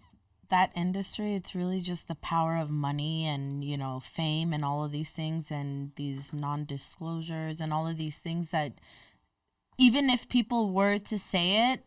[0.49, 4.83] that industry, it's really just the power of money and, you know, fame and all
[4.83, 8.73] of these things and these non disclosures and all of these things that
[9.77, 11.83] even if people were to say it,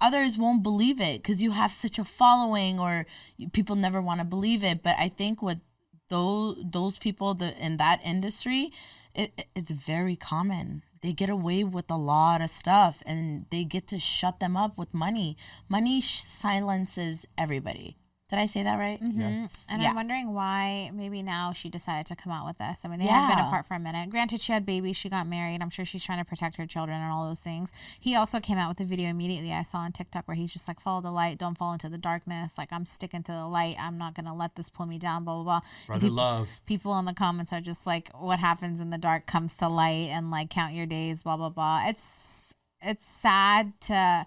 [0.00, 4.20] others won't believe it because you have such a following or you, people never want
[4.20, 4.82] to believe it.
[4.82, 5.60] But I think with
[6.08, 8.72] those those people that in that industry,
[9.14, 10.82] it, it's very common.
[11.02, 14.76] They get away with a lot of stuff and they get to shut them up
[14.76, 15.36] with money.
[15.68, 17.96] Money silences everybody.
[18.30, 19.02] Did I say that right?
[19.02, 19.20] Mm-hmm.
[19.20, 19.90] And Yeah.
[19.90, 22.84] I'm wondering why maybe now she decided to come out with this.
[22.84, 24.08] I mean, they have been apart for a minute.
[24.08, 25.60] Granted, she had babies, she got married.
[25.60, 27.72] I'm sure she's trying to protect her children and all those things.
[27.98, 30.68] He also came out with a video immediately I saw on TikTok where he's just
[30.68, 32.56] like, follow the light, don't fall into the darkness.
[32.56, 33.74] Like, I'm sticking to the light.
[33.80, 35.60] I'm not going to let this pull me down, blah, blah, blah.
[35.88, 36.60] Brother peop- love.
[36.66, 40.08] people in the comments are just like, what happens in the dark comes to light
[40.08, 41.82] and like count your days, blah, blah, blah.
[41.88, 44.24] It's, it's sad to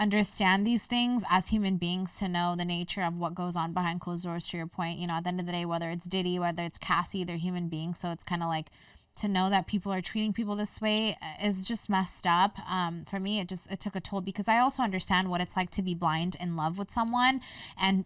[0.00, 4.00] understand these things as human beings to know the nature of what goes on behind
[4.00, 6.06] closed doors to your point you know at the end of the day whether it's
[6.06, 8.00] diddy whether it's cassie they're human beings.
[8.00, 8.70] So it's kind of like
[9.18, 12.58] to know that people are treating people this way uh, is just messed up.
[12.70, 15.56] Um, for me it just it took a toll because i also understand what it's
[15.56, 17.40] like to be blind in love with someone
[17.78, 18.04] and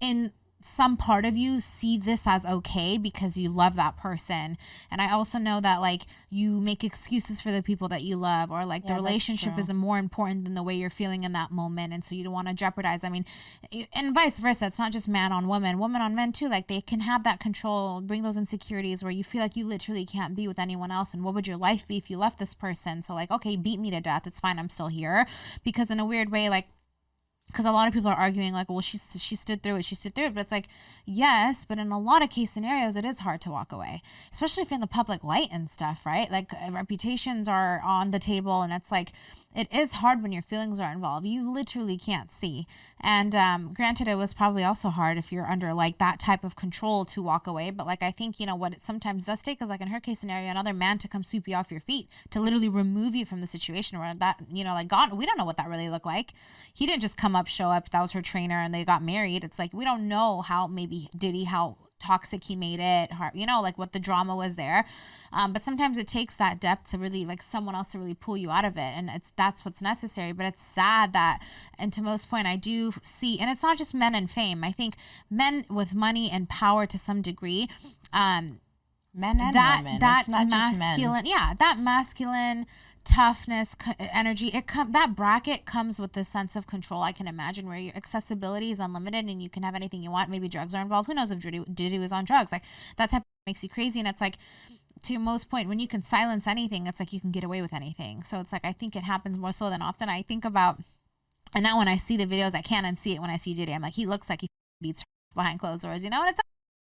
[0.00, 4.58] in some part of you see this as okay because you love that person.
[4.90, 8.50] And i also know that like you make excuses for the people that you love
[8.50, 11.32] or like the Yeah, that's relationship is more important than the way you're feeling in
[11.32, 11.92] that moment.
[11.92, 13.24] And so you don't want to jeopardize i mean
[13.94, 15.78] and vice versa it's not just man on woman.
[15.78, 19.22] Woman on men too like they can have that control bring those insecurities where you
[19.24, 21.14] feel like you literally can't be with anyone else.
[21.14, 23.02] And what would your life be if you left this person?
[23.02, 25.26] So like okay beat me to death it's fine i'm still here.
[25.62, 26.66] Because in a weird way like
[27.48, 29.94] because a lot of people are arguing like well she she stood through it she
[29.94, 30.68] stood through it but it's like
[31.04, 34.62] yes but in a lot of case scenarios it is hard to walk away especially
[34.62, 36.30] if you're in the public light and stuff right?
[36.30, 39.12] Like uh, reputations are on the table and it's like
[39.54, 41.26] it is hard when your feelings are involved.
[41.26, 42.66] You literally can't see
[43.00, 46.56] and um, granted it was probably also hard if you're under like that type of
[46.56, 49.60] control to walk away but like i think you know what it sometimes does take
[49.62, 52.08] is like in her case scenario another man to come sweep you off your feet
[52.30, 55.38] to literally remove you from the situation where that you know like god we don't
[55.38, 56.32] know what that really looked like.
[56.72, 57.90] He didn't just come up show up.
[57.90, 59.44] That was her trainer and they got married.
[59.44, 63.44] It's like we don't know how maybe did he how toxic he made it you
[63.44, 64.84] know like what the drama was there.
[65.32, 68.36] Um, but sometimes it takes that depth to really like someone else to really pull
[68.36, 68.92] you out of it.
[68.96, 70.32] And it's that's what's necessary.
[70.32, 71.40] But it's sad that
[71.78, 74.64] and to most point i do see and it's not just men and fame.
[74.64, 74.96] I think
[75.30, 77.68] men with money and power to some degree
[78.12, 78.60] um
[79.18, 80.00] Men and that women.
[80.00, 80.88] that it's not just men.
[80.90, 82.66] masculine yeah that masculine
[83.08, 87.02] toughness co- energy it that bracket comes with the sense of control.
[87.02, 90.30] I can imagine where your accessibility is unlimited and you can have anything you want.
[90.30, 91.06] Maybe drugs are involved.
[91.08, 92.52] Who knows if Diddy, Diddy was on drugs?
[92.52, 92.64] Like
[92.96, 93.98] that type of makes you crazy.
[93.98, 94.36] And it's like
[95.04, 97.72] to most point when you can silence anything it's like you can get away with
[97.72, 98.22] anything.
[98.24, 100.08] So it's like i think it happens more so than often.
[100.08, 100.78] I think about
[101.54, 103.72] and now when i see the videos i can't unsee it when i see Diddy.
[103.72, 104.48] I'm like he looks like he
[104.82, 106.04] beats her behind closed doors.
[106.04, 106.40] You know and it's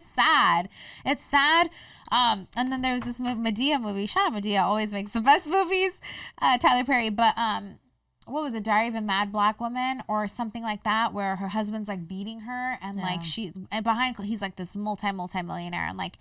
[0.07, 0.69] sad.
[1.05, 1.69] It's sad.
[2.11, 4.05] Um, and then there was this mo- Madea movie.
[4.05, 5.99] Shout out Madea, always makes the best movies.
[6.41, 7.79] Uh, Tyler Perry, but um,
[8.25, 8.63] what was it?
[8.63, 12.41] Diary of a Mad Black Woman or something like that, where her husband's like beating
[12.41, 16.17] her and like she and behind he's like this multi multi millionaire and like,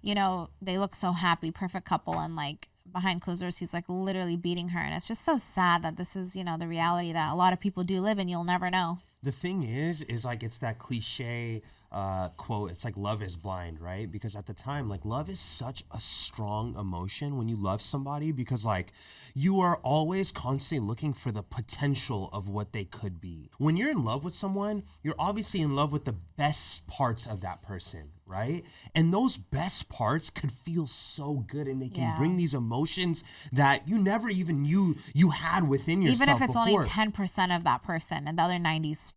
[0.00, 3.84] you know, they look so happy, perfect couple, and like behind closed doors he's like
[3.88, 7.12] literally beating her and it's just so sad that this is you know the reality
[7.12, 10.24] that a lot of people do live and you'll never know the thing is is
[10.24, 14.10] like it's that cliche uh, quote it's like love is blind right?
[14.10, 18.32] Because at the time like love is such a strong emotion when you love somebody
[18.32, 18.92] because like
[19.34, 23.50] you are always constantly looking for the potential of what they could be.
[23.58, 27.42] When you're in love with someone you're obviously in love with the best parts of
[27.42, 28.64] that person right?
[28.94, 32.16] And those best parts could feel so good and they can Yeah.
[32.16, 36.56] bring these emotions that you never even knew you had within yourself even if it's
[36.56, 39.14] only 10% of that person and the other 90s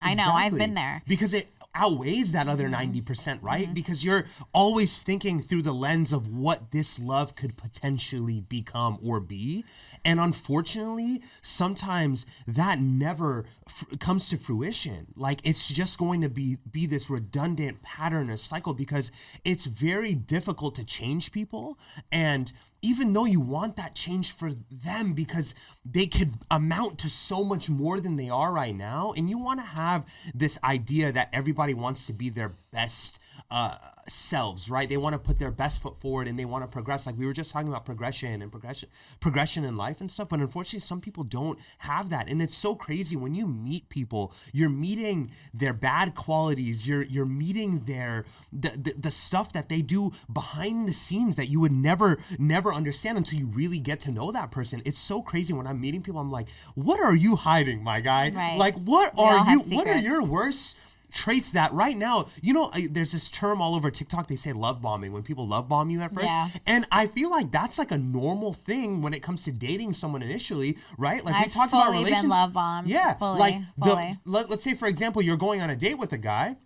[0.00, 1.02] i know i've been there.
[1.06, 3.04] Because it outweighs that other mm.
[3.04, 3.72] 90% right?
[3.72, 9.20] Because you're always thinking through the lens of what this love could potentially become or
[9.20, 9.64] be.
[10.04, 15.08] And unfortunately sometimes that never f- comes to fruition.
[15.16, 19.10] Like it's just going to be be this redundant pattern or cycle because
[19.44, 21.78] it's very difficult to change people.
[22.10, 27.44] And even though you want that change for them because they could amount to so
[27.44, 31.28] much more than they are right now and you want to have this idea that
[31.32, 33.76] everybody wants to be their best uh,
[34.08, 34.88] selves right?
[34.88, 37.06] They want to put their best foot forward and they want to progress.
[37.06, 38.88] Like we were just talking about progression and progression
[39.20, 42.28] progression in life and stuff but unfortunately some people don't have that.
[42.28, 47.26] And it's so crazy when you meet people you're meeting their bad qualities you're you're
[47.26, 51.72] meeting their the, the, the stuff that they do behind the scenes that you would
[51.72, 54.82] never never understand until you really get to know that person.
[54.84, 58.30] It's so crazy when i'm meeting people i'm like what are you hiding my guy?
[58.30, 58.56] Right.
[58.58, 60.76] like what We are you what are your worst
[61.12, 64.52] traits that right now you know I- there's this term all over tiktok they say
[64.52, 66.48] love bombing when people love bomb you at first Yeah.
[66.66, 70.22] and i feel like that's like a normal thing when it comes to dating someone
[70.22, 72.88] initially right like we I've talked about fully been love bombed.
[72.88, 74.12] yeah Fully, like fully.
[74.24, 76.56] the let, let's say for example you're going on a date with a guy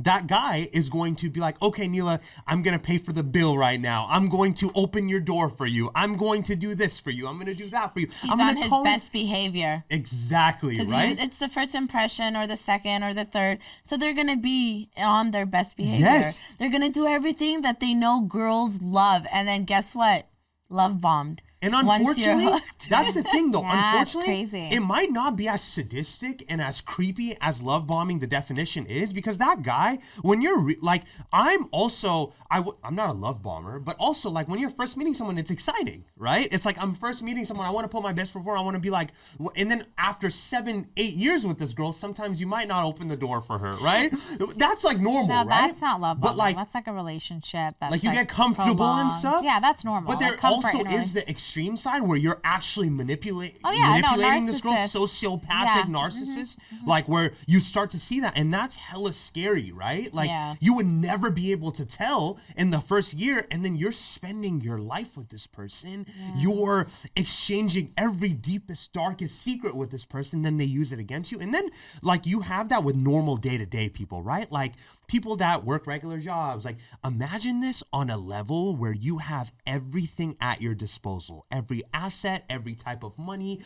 [0.00, 3.22] that guy is going to be like, okay, Neela, I'm going to pay for the
[3.22, 4.06] bill right now.
[4.08, 5.90] I'm going to open your door for you.
[5.94, 7.28] I'm going to do this for you.
[7.28, 8.08] I'm going to do that for you.
[8.08, 9.84] He's I'm on his best behavior.
[9.90, 11.18] Exactly, right?
[11.18, 13.58] it's the first impression or the second or the third.
[13.84, 16.06] So they're going to be on their best behavior.
[16.06, 16.42] Yes.
[16.58, 19.26] They're going to do everything that they know girls love.
[19.32, 20.26] And then guess what?
[20.68, 21.42] Love bombed.
[21.64, 22.48] And unfortunately,
[22.88, 23.62] that's the thing though.
[23.74, 28.26] Yeah, unfortunately, it might not be as sadistic and as creepy as love bombing the
[28.26, 33.08] definition is because that guy, when you're re- like, I'm also, I w- I'm not
[33.10, 36.46] a love bomber, but also like when you're first meeting someone, it's exciting, right?
[36.52, 38.62] It's like I'm first meeting someone, I want to put my best foot forward, I
[38.62, 39.10] want to be like,
[39.56, 43.16] and then after seven, eight years with this girl, sometimes you might not open the
[43.16, 44.12] door for her, right?
[44.56, 45.68] That's like normal, no right?
[45.68, 46.38] that's not love But bombing.
[46.38, 49.42] like, that's like a relationship that's like you get comfortable and stuff.
[49.42, 52.90] yeah that's normal But there Like also is the extreme extreme side where you're actually
[52.90, 55.82] manipulate, Oh, yeah, no, manipulating this girl, sociopathic Yeah.
[55.84, 60.12] Mm-hmm, narcissist, like where you start to see that, and that's hella scary, right?
[60.12, 60.56] Like Yeah.
[60.58, 64.62] you would never be able to tell in the first year, and then you're spending
[64.62, 66.06] your life with this person.
[66.34, 70.42] You're exchanging every deepest, darkest secret with this person.
[70.42, 71.70] Then they use it against you, and then
[72.02, 74.50] like you have that with normal day to day people, right?
[74.50, 74.72] Like
[75.06, 76.64] people that work regular jobs.
[76.64, 82.44] Like imagine this on a level where you have everything at your disposal, every asset,
[82.48, 83.60] every type of money,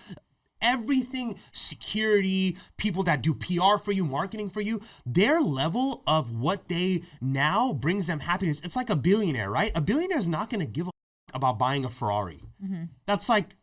[0.61, 4.81] everything security people that do pr for you marketing for you.
[5.07, 8.61] Their level of what they now brings them happiness.
[8.65, 9.73] It's like a billionaire right?
[9.75, 10.91] A billionaire is not going to give a
[11.35, 12.41] about buying a ferrari.
[12.65, 12.85] Mm-hmm.
[13.07, 13.55] That's like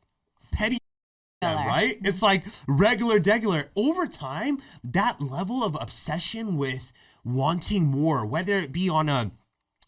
[0.53, 0.77] petty
[1.53, 6.91] Right it's like regular degular over time that level of obsession with
[7.23, 9.31] wanting more whether it be on a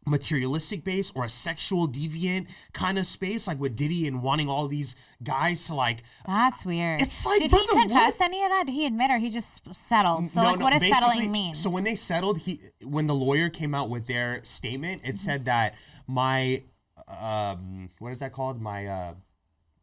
[0.06, 4.66] materialistic base or a sexual deviant kind of space like with diddy and wanting all
[4.70, 7.02] these guys to like That's weird.
[7.02, 8.64] It's like, did brother, he confess what- any of that?
[8.68, 10.30] Did he admit or he just settled?
[10.30, 11.56] So No, like, no, what does settling mean?
[11.56, 15.10] So when they settled, he when the lawyer came out with their statement, Mm-hmm.
[15.12, 15.76] it said that
[16.08, 16.64] my
[17.10, 18.62] um what is that called?
[18.62, 19.14] My uh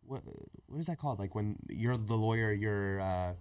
[0.07, 0.23] what
[0.75, 1.21] what is that called?
[1.21, 3.33] Like when you're the lawyer, your uh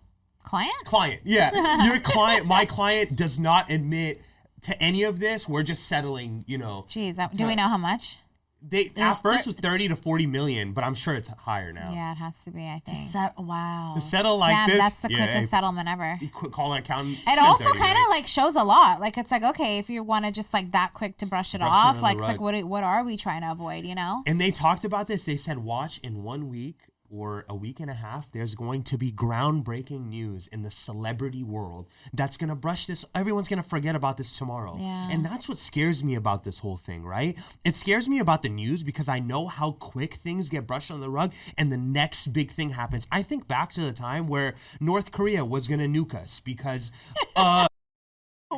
[0.43, 0.73] Client?
[0.85, 1.21] client.
[1.23, 1.85] Yeah.
[1.85, 4.21] your client my client does not admit
[4.61, 5.49] to any of this.
[5.49, 6.85] We're just settling, you know.
[6.87, 8.19] Jeez, that- do we know how much?
[8.65, 11.73] They There's at first thir- was 30 to 40 million, but I'm sure it's higher
[11.73, 11.91] now.
[11.91, 12.61] Yeah, it has to be.
[12.65, 12.97] I think.
[12.97, 13.91] Set, wow.
[13.95, 14.77] To settle like Damn, this.
[14.77, 16.17] that's the yeah, quickest hey, settlement ever.
[16.31, 17.17] Call calling accountant.
[17.17, 18.05] It send also 30 kind million.
[18.05, 19.01] of like shows a lot.
[19.01, 21.57] Like it's like okay, if you want to just like that quick to brush it
[21.57, 22.53] Brush it off, under the like it's like rug.
[22.55, 23.83] what what are we trying to avoid?
[23.83, 24.23] You know?
[24.25, 25.25] And they talked about this.
[25.25, 26.77] They said, watch in one week
[27.13, 31.43] or a week and a half, there's going to be groundbreaking news in the celebrity
[31.43, 33.05] world that's going to brush this.
[33.13, 34.75] Everyone's going to forget about this tomorrow.
[34.79, 35.09] Yeah.
[35.11, 37.37] And that's what scares me about this whole thing, right?
[37.63, 41.01] It scares me about the news because I know how quick things get brushed on
[41.01, 43.07] the rug and the next big thing happens.
[43.11, 46.91] I think back to the time where North Korea was going to nuke us because.
[47.35, 47.67] Uh,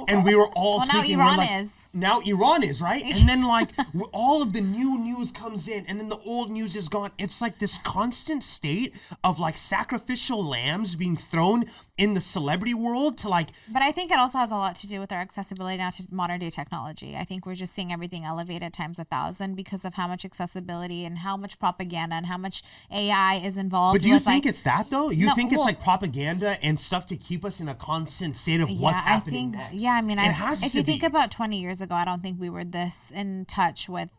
[0.08, 1.90] and we were all Well, now Iran like- is.
[1.94, 3.70] now Iran is right, and then like
[4.12, 7.12] all of the new news comes in, and then the old news is gone.
[7.18, 11.66] It's like this constant state of like sacrificial lambs being thrown
[11.98, 14.88] in the celebrity world to like But I think it also has a lot to
[14.88, 17.16] do with our accessibility now to modern day technology.
[17.16, 21.06] I think we're just seeing everything elevated times a thousand because of how much accessibility
[21.06, 23.96] and how much propaganda and how much AI is involved.
[24.00, 25.10] But do you think like, it's that though?
[25.10, 28.36] You No, think it's well- like propaganda and stuff to keep us in a constant
[28.36, 29.76] state of what's I happening think, next?
[29.76, 30.92] Yeah, I mean, it I, if you be.
[30.92, 34.12] think about 20 years ago, I don't think we were this in touch with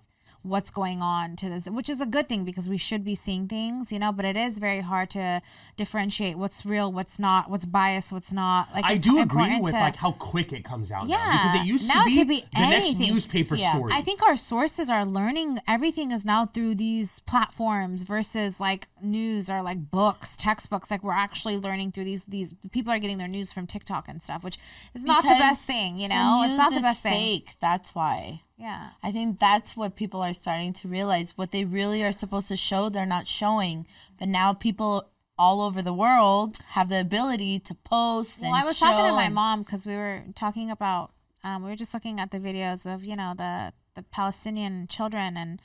[0.47, 3.49] what's going on to this, which is a good thing because we should be seeing
[3.49, 5.43] things, you know, but it is very hard to
[5.77, 8.69] differentiate what's real, what's not, what's biased, what's not.
[8.73, 11.55] Like, I do agree with to- like how quick it comes out now Yeah, because
[11.61, 13.73] it used now to be, could be the next newspaper Yeah.
[13.73, 13.93] story.
[13.95, 19.51] I think our sources are learning everything is now through these platforms versus like news
[19.51, 20.91] or like books, textbooks.
[20.91, 24.23] Like we're actually learning through these these people are getting their news from TikTok and
[24.23, 24.59] stuff, which
[24.95, 26.43] is not the best thing, you know.
[26.47, 27.13] It's not the is best thing.
[27.13, 27.57] fake.
[27.61, 28.43] That's why.
[28.57, 28.91] Yeah.
[29.03, 31.37] I think that's what people are starting to realize.
[31.37, 33.87] What they really are supposed to show, they're not showing.
[34.19, 38.65] But now people all over the world have the ability to post Well, and I
[38.65, 41.13] was talking to my mom because we were talking about
[41.45, 45.37] um, we were just looking at the videos of you know the the Palestinian children
[45.37, 45.61] and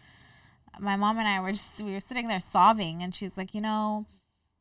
[0.79, 3.61] my mom and I were just we were sitting there sobbing and she's like you
[3.61, 4.05] know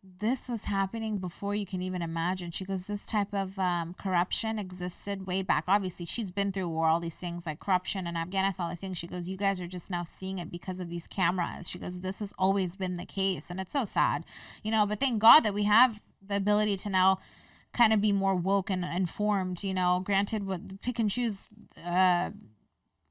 [0.03, 2.51] this was happening before you can even imagine.
[2.51, 5.65] She goes, This type of um, corruption existed way back.
[5.69, 8.97] Obviously, she's been through war, all these things like corruption in Afghanistan, all these things.
[8.97, 11.69] She goes, You guys are just now seeing it because of these cameras.
[11.69, 13.51] She goes, This has always been the case.
[13.51, 14.25] And it's so sad,
[14.63, 17.19] you know, but thank God that we have the ability to now
[17.75, 21.49] kind of be more woke and informed, you know, granted, with pick and choose.
[21.85, 22.31] Uh,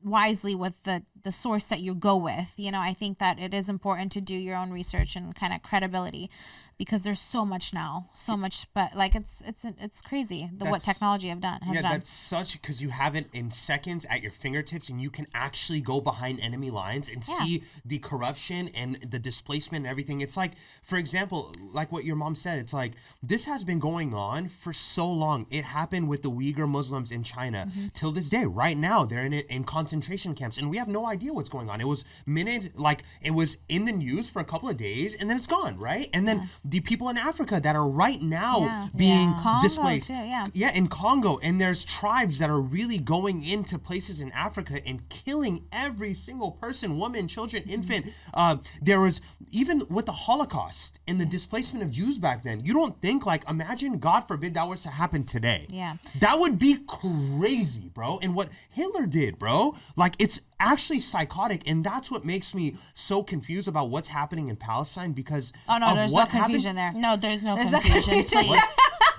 [0.01, 3.53] wisely with the the source that you go with you know i think that it
[3.53, 6.29] is important to do your own research and kind of credibility
[6.77, 10.81] because there's so much now so much but like it's it's it's crazy the what
[10.81, 14.21] technology have done has yeah, done that's such because you have it in seconds at
[14.21, 17.37] your fingertips, and you can actually go behind enemy lines and Yeah.
[17.37, 20.21] see the corruption and the displacement and everything.
[20.21, 22.59] It's like, for example, like what your mom said.
[22.59, 25.45] It's like this has been going on for so long.
[25.49, 27.87] It happened with the Uyghur Muslims in China Mm-hmm.
[27.93, 28.45] till this day.
[28.45, 31.69] Right now, they're in it in concentration camps, and we have no idea what's going
[31.69, 31.81] on.
[31.81, 35.29] It was minutes, like it was in the news for a couple of days, and
[35.29, 36.09] then it's gone, right?
[36.13, 38.87] And then the people in Africa that are right now Yeah.
[38.95, 39.59] being Yeah.
[39.61, 40.47] Displaced, too, yeah.
[40.53, 45.07] yeah, in Congo, and there's tribes that are really going into places in Africa and
[45.09, 47.71] killing every single person, woman, children, Mm-hmm.
[47.71, 48.05] infant.
[48.33, 49.19] Uh, there was
[49.51, 52.63] even with the Holocaust and the displacement of Jews back then.
[52.63, 55.65] You don't think like, imagine, God forbid, that was to happen today.
[55.71, 55.95] Yeah.
[56.19, 58.19] that would be crazy, bro.
[58.21, 63.23] And what Hitler did, bro, like it's actually psychotic and that's what makes me so
[63.23, 66.75] confused about what's happening in palestine because Oh no, of there's no what happened- confusion
[66.75, 66.91] there.
[66.93, 68.13] No, there's no There's no confusion.
[68.15, 68.43] confusion.
[68.45, 68.61] Please.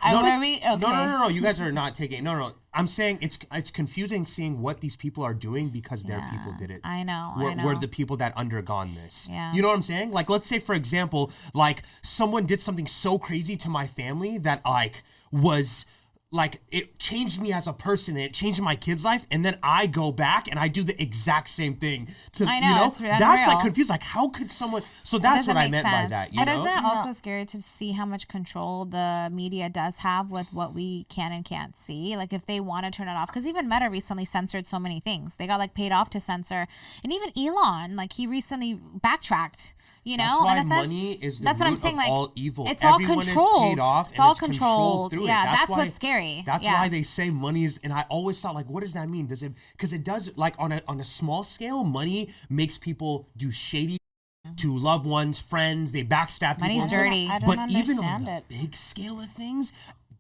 [0.03, 0.57] No, no, we?
[0.57, 0.67] Okay.
[0.67, 1.29] no, no, no, no.
[1.29, 2.25] You guys are not taking.
[2.25, 2.53] No, no.
[2.73, 6.71] I'm saying it's it's confusing seeing what these people are doing because their people did
[6.71, 6.81] it.
[6.85, 7.65] I know, I We're, know.
[7.67, 9.29] we're the people that undergone this.
[9.31, 9.53] Yeah.
[9.53, 10.11] You know what I'm saying?
[10.11, 14.65] Like, let's say for example, like someone did something so crazy to my family that
[14.65, 15.85] like was
[16.33, 19.59] like it changed me as a person and it changed my kid's life and then
[19.63, 22.87] i go back and i do the exact same thing to I you know, know
[22.87, 25.73] it's that's like confused like how could someone so It that's doesn't what i make
[25.73, 26.11] meant by sense.
[26.11, 29.69] that you and know isn't it also scary to see how much control the media
[29.69, 32.17] does have with what we can and can't see?
[32.17, 35.01] Like if they want to turn it off, because even Meta recently censored so many
[35.01, 35.37] things.
[35.37, 36.67] They got like paid off to censor,
[37.03, 39.75] and even Elon, like he recently backtracked.
[40.03, 41.95] You know, That's why in a sense, money is the that's what I'm saying.
[41.95, 42.67] of Like all evil.
[42.69, 43.81] it's Everyone all is paid controlled.
[43.81, 45.13] off it's and all it's controlled controlled.
[45.13, 45.27] through it.
[45.27, 46.43] Yeah, That's that's, why- what's scary.
[46.47, 46.81] That's yeah.
[46.81, 49.27] why they say money is, and I always thought like, what does that mean?
[49.27, 53.29] Does it because it does like on a on a small scale, money makes people
[53.37, 53.99] do shady
[54.47, 54.55] mm-hmm.
[54.57, 55.93] to loved ones, friends.
[55.93, 56.69] They backstab people.
[56.69, 57.05] Money's and stuff.
[57.05, 57.29] dirty.
[57.31, 58.45] I don't but even on understand the it.
[58.49, 59.73] big scale of things,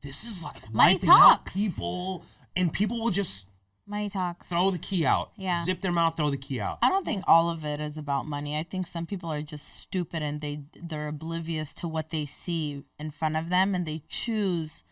[0.03, 1.55] this is like Money wiping out talks.
[1.57, 2.24] people,
[2.55, 3.47] and people will just
[3.91, 4.49] Money talks.
[4.49, 5.32] throw the key out.
[5.36, 5.64] Yeah.
[5.64, 6.78] zip their mouth, throw the key out.
[6.80, 8.57] I don't think all of it is about money.
[8.57, 12.84] I think some people are just stupid and they they're oblivious to what they see
[13.01, 14.84] in front of them and they choose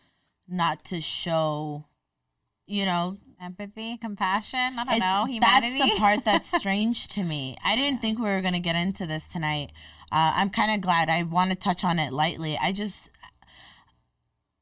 [0.49, 1.85] not to show
[2.67, 4.59] you know Empathy, compassion.
[4.77, 5.25] I don't know.
[5.33, 5.79] Humanity.
[5.79, 7.55] That's the part that's strange to me.
[7.63, 9.71] I didn't think we were going to get into this tonight.
[10.11, 11.07] Uh, I'm kind of glad.
[11.07, 12.57] I want to touch on it lightly.
[12.61, 13.11] I just,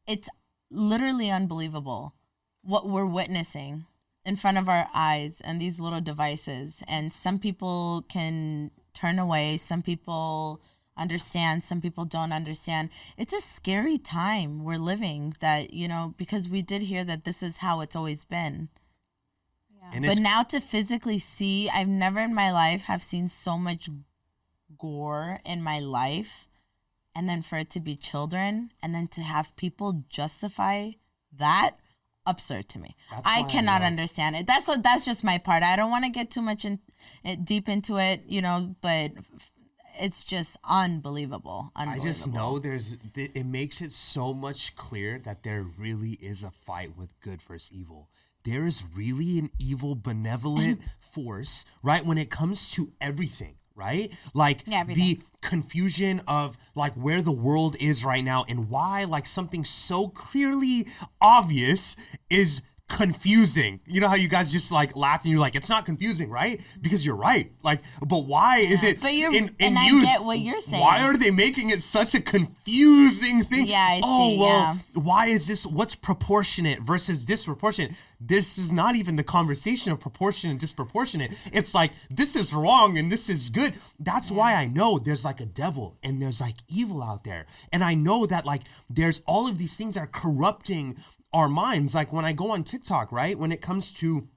[0.05, 0.29] it's
[0.69, 2.13] literally unbelievable
[2.61, 3.88] what we're witnessing
[4.28, 6.84] in front of our eyes and these little devices.
[6.86, 10.61] And some people can turn away, some people
[10.97, 12.89] understand, some people don't understand.
[13.15, 17.41] It's a scary time we're living that, you know, because we did hear that this
[17.41, 18.67] is how it's always been.
[19.93, 23.89] And But now to physically see, I've never in my life have seen so much
[24.78, 26.49] gore in my life.
[27.15, 30.91] And then for it to be children and then to have people justify
[31.32, 31.78] that
[32.28, 32.95] absurd to me.
[33.09, 34.45] That's I why I cannot understand it.
[34.45, 35.63] That's what that's just my part.
[35.63, 36.80] I don't want to get too much in
[37.23, 39.13] it, deep into it, you know, but
[39.99, 41.71] it's just unbelievable.
[41.75, 46.51] I just know there's it makes it so much clear that there really is a
[46.51, 48.09] fight with good versus evil.
[48.43, 52.05] There is really an evil benevolent force, right?
[52.05, 54.11] When it comes to everything, right?
[54.34, 59.25] Like Yeah, the confusion of like where the world is right now and why like
[59.25, 60.88] something so clearly
[61.21, 61.95] obvious
[62.30, 63.79] is confusing.
[63.85, 66.61] You know how you guys just like laugh and you're like, it's not confusing, right?
[66.81, 67.51] Because you're right.
[67.63, 70.81] Like, but why is it But you're- in, in and I get what you're saying.
[70.81, 73.67] Why are they making it such a confusing thing?
[73.67, 75.01] Yeah, I oh see, well, yeah.
[75.01, 75.65] why is this?
[75.65, 77.91] What's proportionate versus disproportionate?
[78.19, 81.31] This is not even the conversation of proportionate and disproportionate.
[81.53, 83.73] It's like this is wrong and this is good.
[83.99, 87.83] That's why I know there's like a devil and there's like evil out there, and
[87.83, 90.97] I know that like there's all of these things that are corrupting
[91.38, 91.93] our minds.
[91.95, 93.38] Like when I go on TikTok, right?
[93.38, 94.27] When it comes to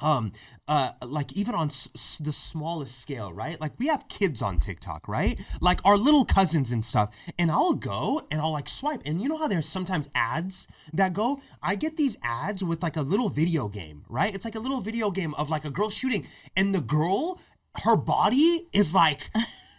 [0.00, 0.30] um
[0.68, 5.08] uh like even on s- the smallest scale right like we have kids on tiktok
[5.08, 7.08] right like our little cousins and stuff
[7.38, 11.14] and i'll go and i'll like swipe and you know how there's sometimes ads that
[11.14, 14.60] go i get these ads with like a little video game right it's like a
[14.60, 17.40] little video game of like a girl shooting and the girl
[17.84, 19.30] her body is like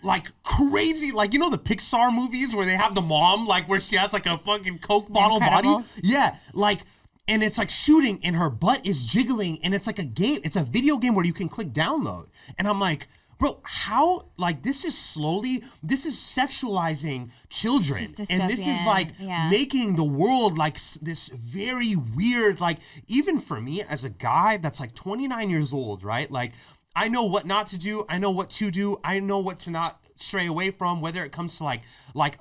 [0.03, 3.79] like crazy like you know the pixar movies where they have the mom like where
[3.79, 5.67] she has like a fucking coke bottle body
[6.03, 6.81] yeah, like,
[7.27, 10.39] and it's like shooting, and her butt is jiggling, and it's like a game.
[10.43, 12.27] It's a video game where you can click download,
[12.57, 14.27] and I'm like, bro, how?
[14.37, 15.63] Like, this is slowly.
[15.83, 19.49] This is sexualizing children, and this is like yeah.
[19.49, 22.61] making the world like s- this very weird.
[22.61, 22.77] Like,
[23.07, 26.31] even for me as a guy that's like 29 years old, right?
[26.31, 26.53] Like,
[26.97, 28.05] I know what not to do.
[28.09, 28.99] I know what to do.
[29.03, 30.99] I know what to not stray away from.
[30.99, 31.83] Whether it comes to like
[32.15, 32.39] like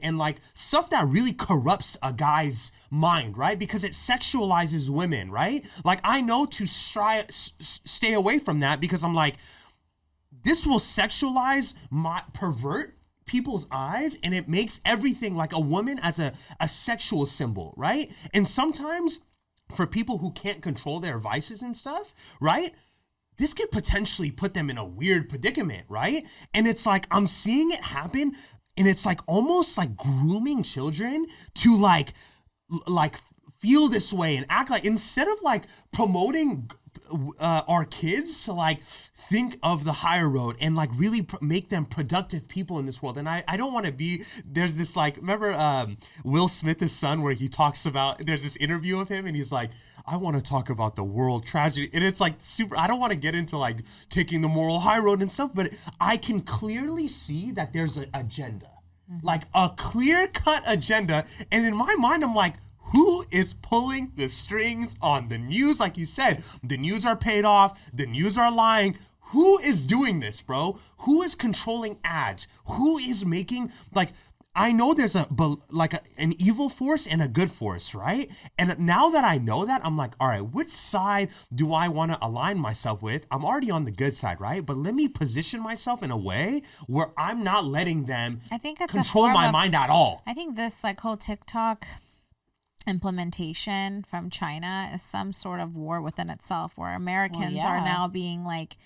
[0.00, 3.58] and like stuff that really corrupts a guy's mind, right?
[3.58, 5.64] Because it sexualizes women, right?
[5.84, 9.36] Like I know to stri- s- s- stay away from that because I'm like,
[10.44, 16.18] this will sexualize my pervert people's eyes and it makes everything like a woman as
[16.18, 18.10] a, a sexual symbol, right?
[18.34, 19.20] And sometimes
[19.74, 22.74] for people who can't control their vices and stuff, right?
[23.38, 26.26] This could potentially put them in a weird predicament, right?
[26.54, 28.36] And it's like I'm seeing it happen
[28.76, 32.12] and it's like almost like grooming children to like
[32.86, 33.20] like
[33.60, 36.70] feel this way and act like instead of like promoting
[37.38, 38.82] uh, our kids to like
[39.28, 43.02] think of the higher road and like really pr- make them productive people in this
[43.02, 43.18] world.
[43.18, 47.22] And I, I don't want to be, there's this like, remember um, Will Smith's son
[47.22, 49.70] where he talks about, there's this interview of him and he's like,
[50.06, 51.90] I want to talk about the world tragedy.
[51.92, 53.78] And it's like super, I don't want to get into like
[54.08, 58.10] taking the moral high road and stuff, but I can clearly see that there's an
[58.14, 58.70] agenda,
[59.22, 61.24] like a clear cut agenda.
[61.50, 62.54] And in my mind, I'm like,
[62.92, 65.80] who is pulling the strings on the news?
[65.80, 68.96] Like you said, the news are paid off, the news are lying.
[69.30, 70.78] Who is doing this, bro?
[70.98, 72.46] Who is controlling ads?
[72.66, 74.10] Who is making like
[74.58, 75.28] I know there's a
[75.70, 78.30] like a, an evil force and a good force, right?
[78.58, 82.12] And now that I know that, I'm like, all right, which side do I want
[82.12, 83.26] to align myself with?
[83.30, 84.64] I'm already on the good side, right?
[84.64, 88.80] But let me position myself in a way where I'm not letting them I think
[88.80, 90.22] it's control my of- mind at all.
[90.26, 91.84] I think this like whole TikTok
[92.86, 97.84] implementation from China is some sort of war within itself where Americans are yeah.
[97.84, 98.76] now being like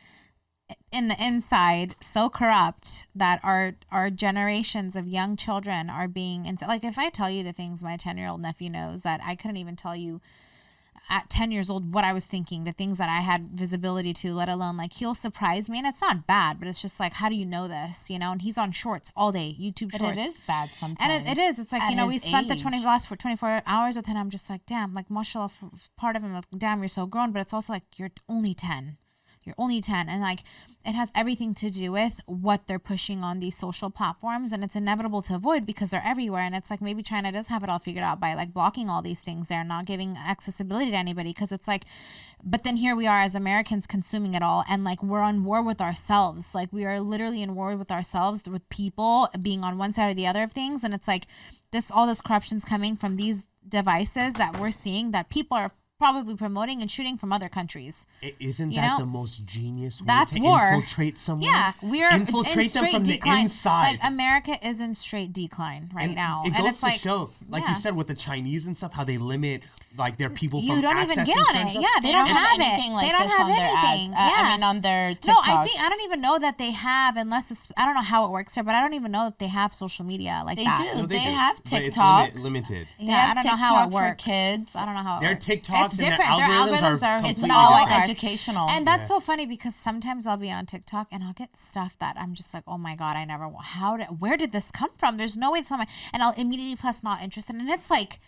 [0.93, 6.63] in the inside so corrupt that our our generations of young children are being ins-
[6.63, 9.77] like if I tell you the things my 10-year-old nephew knows that I couldn't even
[9.77, 10.21] tell you
[11.11, 14.33] at 10 years old what I was thinking, the things that I had visibility to,
[14.33, 17.29] let alone like he'll surprise me and it's not bad, but it's just like how
[17.29, 18.33] do you know this, you know?
[18.33, 20.19] And he's on shorts all day, YouTube But shorts.
[20.19, 21.11] it is bad sometimes.
[21.11, 21.59] And it, it is.
[21.59, 24.17] It's like, At you know, we spent the 20 last for 24 hours with him.
[24.17, 25.51] I'm just like, damn, like, mashallah,
[25.97, 27.33] part of him, like, damn, you're so grown.
[27.33, 28.97] But it's also like, you're only 10.
[29.45, 30.09] You're only 10.
[30.09, 30.41] And like,
[30.85, 34.53] it has everything to do with what they're pushing on these social platforms.
[34.53, 36.43] And it's inevitable to avoid because they're everywhere.
[36.43, 39.03] And it's like, maybe China does have it all figured out by like blocking all
[39.03, 41.33] these things there, not giving accessibility to anybody.
[41.33, 41.85] Cause it's like,
[42.43, 44.65] but then here we are as Americans consuming it all.
[44.69, 46.55] And like, we're on war with ourselves.
[46.55, 50.15] Like, we are literally in war with ourselves, with people being on one side or
[50.15, 50.85] the other of things.
[50.85, 51.27] And it's like,
[51.73, 55.71] this, all this corruption's coming from these devices that we're seeing that people are
[56.01, 58.07] probably promoting and shooting from other countries.
[58.23, 60.67] I- Isn't You that know, the most genius way that's to war.
[60.69, 61.47] infiltrate someone?
[61.47, 63.37] Yeah, we are infiltrate in them straight from decline.
[63.37, 63.83] the inside.
[63.93, 67.01] Like America is in straight decline right And now, It and goes it's to like,
[67.01, 67.69] show, like yeah.
[67.75, 69.63] you said, with the Chinese and stuff, how they limit
[69.99, 71.71] like their people You from don't even get on it.
[71.71, 71.75] stuff.
[71.83, 72.95] Yeah, they, don't, have, anything it.
[72.95, 74.15] like they don't this have on anything.
[74.15, 74.33] ads.
[74.35, 74.49] Uh, yeah.
[74.49, 75.27] I mean, on their TikToks.
[75.27, 78.01] No, I think I don't even know that they have, unless it's I don't know
[78.03, 80.57] how it works here, but I don't even know that they have social media like
[80.59, 80.93] They that.
[80.95, 81.01] do.
[81.03, 82.29] No, they do, have but it's TikTok.
[82.35, 82.87] limit- limited.
[82.99, 84.25] Yeah, have I don't know how it TikTok works.
[84.25, 84.77] kids.
[84.77, 85.45] I don't know how it Their works.
[85.47, 86.39] TikToks it's and their different.
[86.39, 88.69] Their algorithms are are, it's completely not like Educational.
[88.69, 92.17] And that's so funny because sometimes I'll be on TikTok and I'll get stuff that
[92.19, 93.51] I'm just like, oh my god, I never.
[93.63, 94.21] How did?
[94.21, 95.17] Where did this come from?
[95.17, 95.87] There's no way it's not my.
[96.13, 98.21] And I'll immediately plus not interested, and it's like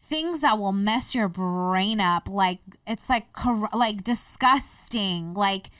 [0.00, 2.28] things that will mess your brain up.
[2.28, 5.34] Like it's like cor- like disgusting.
[5.34, 5.70] Like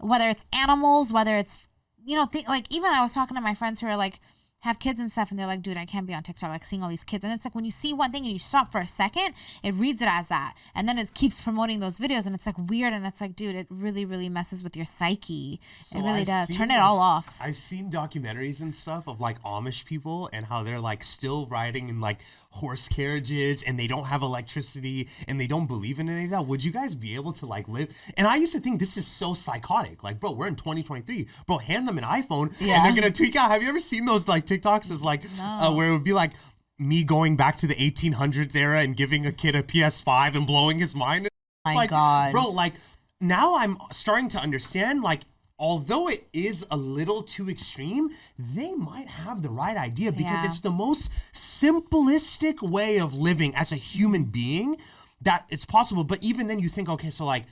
[0.00, 1.68] whether it's animals, whether it's
[2.04, 4.20] you know, th- like even I was talking to my friends who are like
[4.60, 6.82] have kids and stuff, and they're like, dude, I can't be on TikTok, like seeing
[6.82, 7.22] all these kids.
[7.24, 9.74] And it's like when you see one thing and you stop for a second, it
[9.74, 10.54] reads it as that.
[10.74, 12.92] And then it keeps promoting those videos, and it's like weird.
[12.92, 15.60] And it's like, dude, it really, really messes with your psyche.
[15.70, 16.48] So it really I've does.
[16.48, 17.38] seen, Turn it all off.
[17.40, 21.88] I've seen documentaries and stuff of like Amish people and how they're like still riding
[21.88, 22.18] in like
[22.50, 26.46] horse carriages and they don't have electricity and they don't believe in any of that.
[26.46, 27.88] Would you guys be able to like live?
[28.16, 30.02] And I used to think this is so psychotic.
[30.02, 31.28] Like, bro, we're in 2023.
[31.46, 32.76] Bro, hand them an iPhone Yeah.
[32.76, 33.50] and they're gonna tweak out.
[33.50, 34.90] Have you ever seen those like TikToks?
[34.90, 36.32] Is like uh, where it would be like
[36.78, 40.78] me going back to the 1800s era and giving a kid a PS5 and blowing
[40.78, 41.26] his mind.
[41.26, 41.34] It's
[41.66, 42.32] My like, God.
[42.32, 42.74] bro, like
[43.20, 45.22] now I'm starting to understand like
[45.58, 50.46] although it is a little too extreme they might have the right idea because Yeah.
[50.46, 54.76] it's the most simplistic way of living as a human being
[55.20, 57.44] that it's possible but even then you think okay so like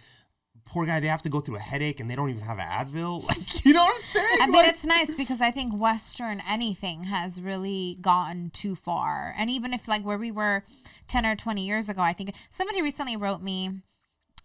[0.64, 2.66] poor guy they have to go through a headache and they don't even have an
[2.66, 5.72] advil like you know what i'm saying I mean, Like, it's nice because I think
[5.72, 9.34] Western anything has really gotten too far.
[9.38, 10.62] And even if, like, where we were
[11.08, 13.70] 10 or 20 years ago, I think somebody recently wrote me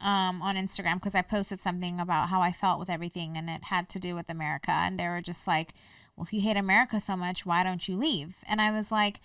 [0.01, 3.65] um, on Instagram because I posted something about how I felt with everything and it
[3.65, 4.71] had to do with America.
[4.71, 5.73] And they were just like,
[6.15, 8.43] well, if you hate America so much, why don't you leave?
[8.47, 9.21] And I was like,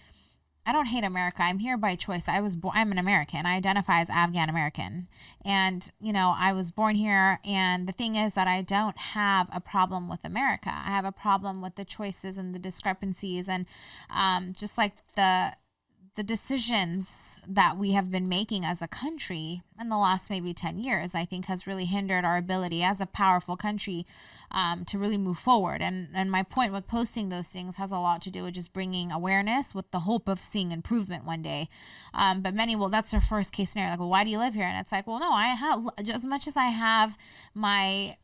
[0.69, 1.43] I don't hate America.
[1.43, 2.27] I'm here by choice.
[2.27, 2.75] I was born.
[2.77, 3.47] I'm an American.
[3.47, 5.07] I identify as Afghan American,
[5.45, 7.39] and you know I was born here.
[7.45, 10.71] And the thing is that I don't have a problem with America.
[10.71, 13.67] I have a problem with the choices and the discrepancies, and
[14.11, 15.53] um, just like the
[16.17, 20.79] the decisions that we have been making as a country in the last maybe 10
[20.79, 24.07] years, I think has really hindered our ability as a powerful country
[24.51, 25.83] um, to really move forward.
[25.83, 28.73] And, and my point with posting those things has a lot to do with just
[28.73, 31.69] bringing awareness with the hope of seeing improvement one day.
[32.15, 33.93] Um, but many, well, that's their first case scenario.
[33.93, 34.65] Like, well, why do you live here?
[34.65, 37.19] And it's like, well, no, I have, as much as I have
[37.55, 38.17] my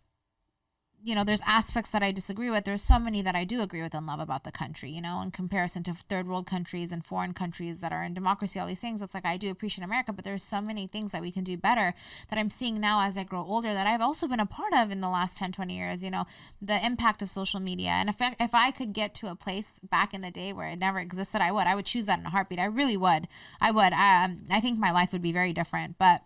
[1.05, 2.64] you know, there's aspects that I disagree with.
[2.64, 5.20] There's so many that I do agree with and love about the country, you know,
[5.20, 8.80] in comparison to third world countries and foreign countries that are in democracy, all these
[8.80, 9.03] things.
[9.03, 11.57] It's like I do appreciate America, but there's so many things that we can do
[11.57, 11.94] better
[12.30, 14.90] that I'm seeing now as I grow older that I've also been a part of
[14.90, 16.24] in the last 10, 20 years, you know,
[16.61, 17.90] the impact of social media.
[17.90, 20.68] And if I, if I could get to a place back in the day where
[20.68, 21.66] it never existed, I would.
[21.66, 22.61] I would choose that in a heartbeat.
[22.61, 23.26] I really would.
[23.61, 23.92] I would.
[23.92, 26.22] Um, I think my life would be very different, but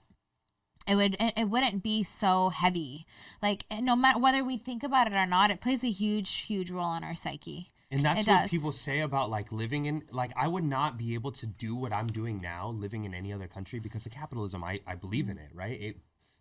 [0.87, 3.07] it would it, it wouldn't be so heavy
[3.43, 6.33] like eh, no matter whether we think about it or not it plays a huge
[6.43, 8.51] huge role in our psyche And that's It what does.
[8.51, 11.93] people say about like living in like I would not be able to do what
[11.93, 14.65] I'm doing now living in any other country because of capitalism.
[14.65, 15.81] I, I believe in it, right?
[15.81, 15.97] It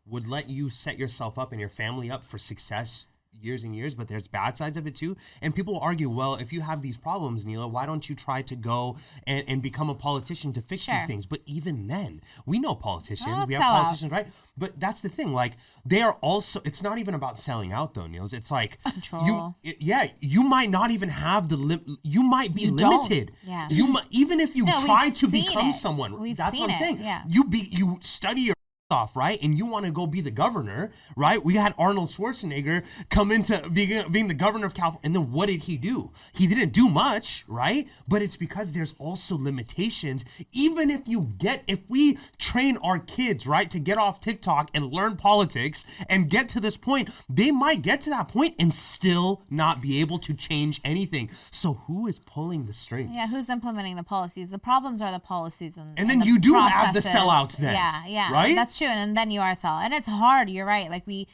[0.07, 3.07] would let you set yourself up and your family up for success
[3.41, 5.15] years and years, but there's bad sides of it too.
[5.41, 8.55] And people argue, well, if you have these problems, Neela, why don't you try to
[8.55, 11.25] go and, and become a politician to fix these things?
[11.25, 13.83] But even then, we know politicians, Oh, we have sell out.
[13.83, 14.27] politicians, right?
[14.57, 15.53] But that's the thing, like
[15.85, 16.61] they are also.
[16.65, 18.33] It's not even about selling out though, Niels.
[18.33, 19.55] It's like you, Control.
[19.63, 23.01] it- yeah, you might not even have the lim- you might be You don't.
[23.09, 23.31] limited.
[23.43, 23.67] Yeah.
[23.69, 25.73] You might even if you No, try to become it.
[25.73, 26.19] someone.
[26.19, 26.99] We've that's what I'm saying.
[27.01, 27.23] yeah.
[27.27, 28.55] You be you study your
[28.91, 29.41] off, right?
[29.41, 31.43] And you want to go be the governor, right?
[31.43, 35.01] We had Arnold Schwarzenegger come into being, being the governor of California.
[35.03, 36.11] And then what did he do?
[36.33, 37.87] He didn't do much, right?
[38.07, 40.23] But it's because there's also limitations.
[40.51, 44.91] Even if you get, if we train our kids, right, to get off TikTok and
[44.93, 49.41] learn politics and get to this point, they might get to that point and still
[49.49, 51.31] not be able to change anything.
[51.49, 53.15] So who is pulling the strings?
[53.15, 56.39] yeah who's implementing the policies the problems are the policies and, And then the you
[56.39, 58.55] do have the sellouts then, yeah yeah right?
[58.55, 61.27] that's true and then you are sell and it's hard you're right like we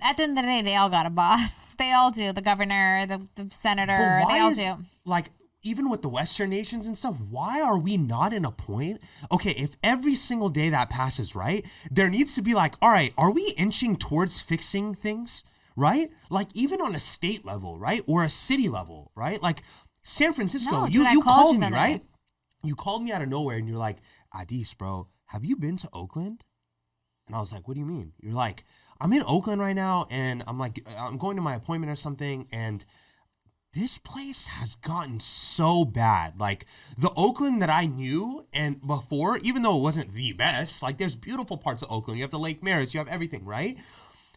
[0.00, 2.42] at the end of the day they all got a boss they all do the
[2.42, 5.30] governor the, the senator they all is do like
[5.62, 9.00] even with the Western nations and stuff, why are we not in a point?
[9.30, 13.12] Okay, if every single day that passes, right, there needs to be like, all right,
[13.18, 15.44] are we inching towards fixing things,
[15.76, 16.10] right?
[16.30, 19.42] Like even on a state level, right, or a city level, right?
[19.42, 19.62] Like
[20.02, 21.98] San Francisco, No, you dude, you called called you me, right?
[21.98, 22.04] day.
[22.64, 23.98] You called me out of nowhere, and you're like,
[24.34, 26.44] Adis, bro, have you been to Oakland?
[27.28, 28.12] And I was like, what do you mean?
[28.20, 28.64] You're like,
[29.00, 31.96] I'm in Oakland right now, and I'm like, uh, I'm going to my appointment or
[31.96, 32.84] something, and
[33.74, 36.40] this place has gotten so bad.
[36.40, 36.66] Like
[36.96, 41.14] the Oakland that I knew and before, even though it wasn't the best, like there's
[41.14, 42.18] beautiful parts of Oakland.
[42.18, 43.76] You have the Lake Merritt, you have everything, right?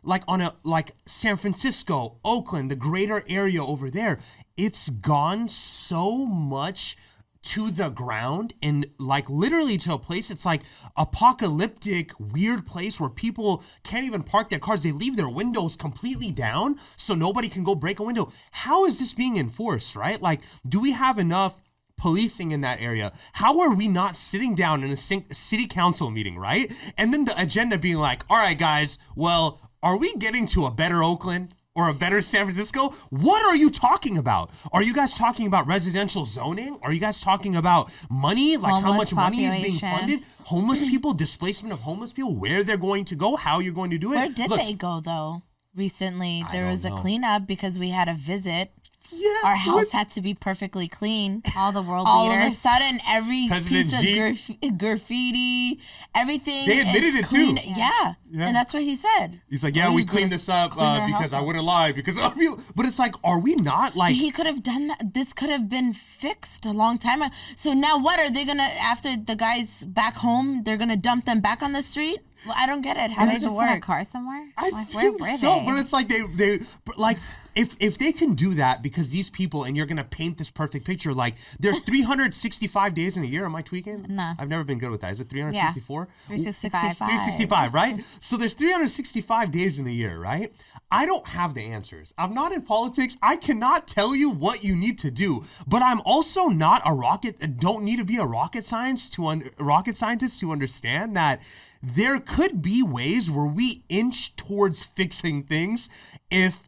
[0.03, 4.19] Like on a like San Francisco, Oakland, the greater area over there,
[4.57, 6.97] it's gone so much
[7.43, 10.29] to the ground and like literally to a place.
[10.29, 10.61] It's like
[10.95, 14.83] apocalyptic weird place where people can't even park their cars.
[14.83, 18.31] They leave their windows completely down so nobody can go break a window.
[18.51, 20.21] How is this being enforced right?
[20.21, 21.61] Like do we have enough
[21.97, 23.11] policing in that area?
[23.33, 26.71] How are we not sitting down in a city council meeting right?
[26.97, 30.71] And then the agenda being like all right guys well are we getting to a
[30.71, 32.93] better oakland or a better San Francisco?
[33.09, 34.51] What are you talking about?
[34.73, 36.79] Are you guys talking about residential zoning?
[36.83, 38.57] Are you guys talking about money?
[38.57, 40.23] Like how Homeless much money is being funded?
[40.43, 43.97] Homeless people, displacement of homeless people, where they're going to go, how you're going to
[43.97, 44.15] do it.
[44.15, 45.43] Where did Look, they go though?
[45.73, 48.73] Recently, there was a cleanup because we had a visit.
[49.13, 51.43] Yeah, Our what- house had to be perfectly clean.
[51.57, 55.79] all the world All of a sudden, every President piece of graf- graffiti,
[56.15, 56.67] everything.
[56.67, 57.57] They admitted is it, clean.
[57.57, 57.69] too.
[57.75, 58.13] Yeah.
[58.33, 58.47] Yeah.
[58.47, 59.41] and that's what he said.
[59.49, 62.17] He's like, yeah, you we cleaned this up clean uh, because I wouldn't lie because
[62.21, 62.59] other people.
[62.75, 64.15] But it's like, are we not like?
[64.15, 65.13] He could have done that.
[65.13, 67.33] This could have been fixed a long time ago.
[67.55, 68.63] So now what are they gonna?
[68.79, 72.19] After the guys back home, they're gonna dump them back on the street.
[72.45, 73.11] Well, I don't get it.
[73.11, 75.27] How Are they does it just in a car somewhere I like where think were
[75.37, 77.17] so, they but it's like they they but like
[77.55, 80.85] if if they can do that because these people and you're gonna paint this perfect
[80.85, 83.45] picture like there's 365 days in a year.
[83.45, 84.05] Am I tweaking?
[84.09, 84.33] Nah.
[84.39, 85.11] I've never been good with that.
[85.11, 86.01] Is it 364?
[86.01, 86.27] yeah.
[86.27, 87.99] 365 365, right?
[88.21, 90.53] So there's 365 days in a year, right?
[90.89, 92.13] I don't have the answers.
[92.17, 93.17] I'm not in politics.
[93.21, 97.37] I cannot tell you what you need to do, but I'm also not a rocket.
[97.41, 101.41] Uh, don't need to be a rocket science to un, rocket scientist to understand that
[101.81, 105.89] there could be ways where we inch towards fixing things
[106.29, 106.67] if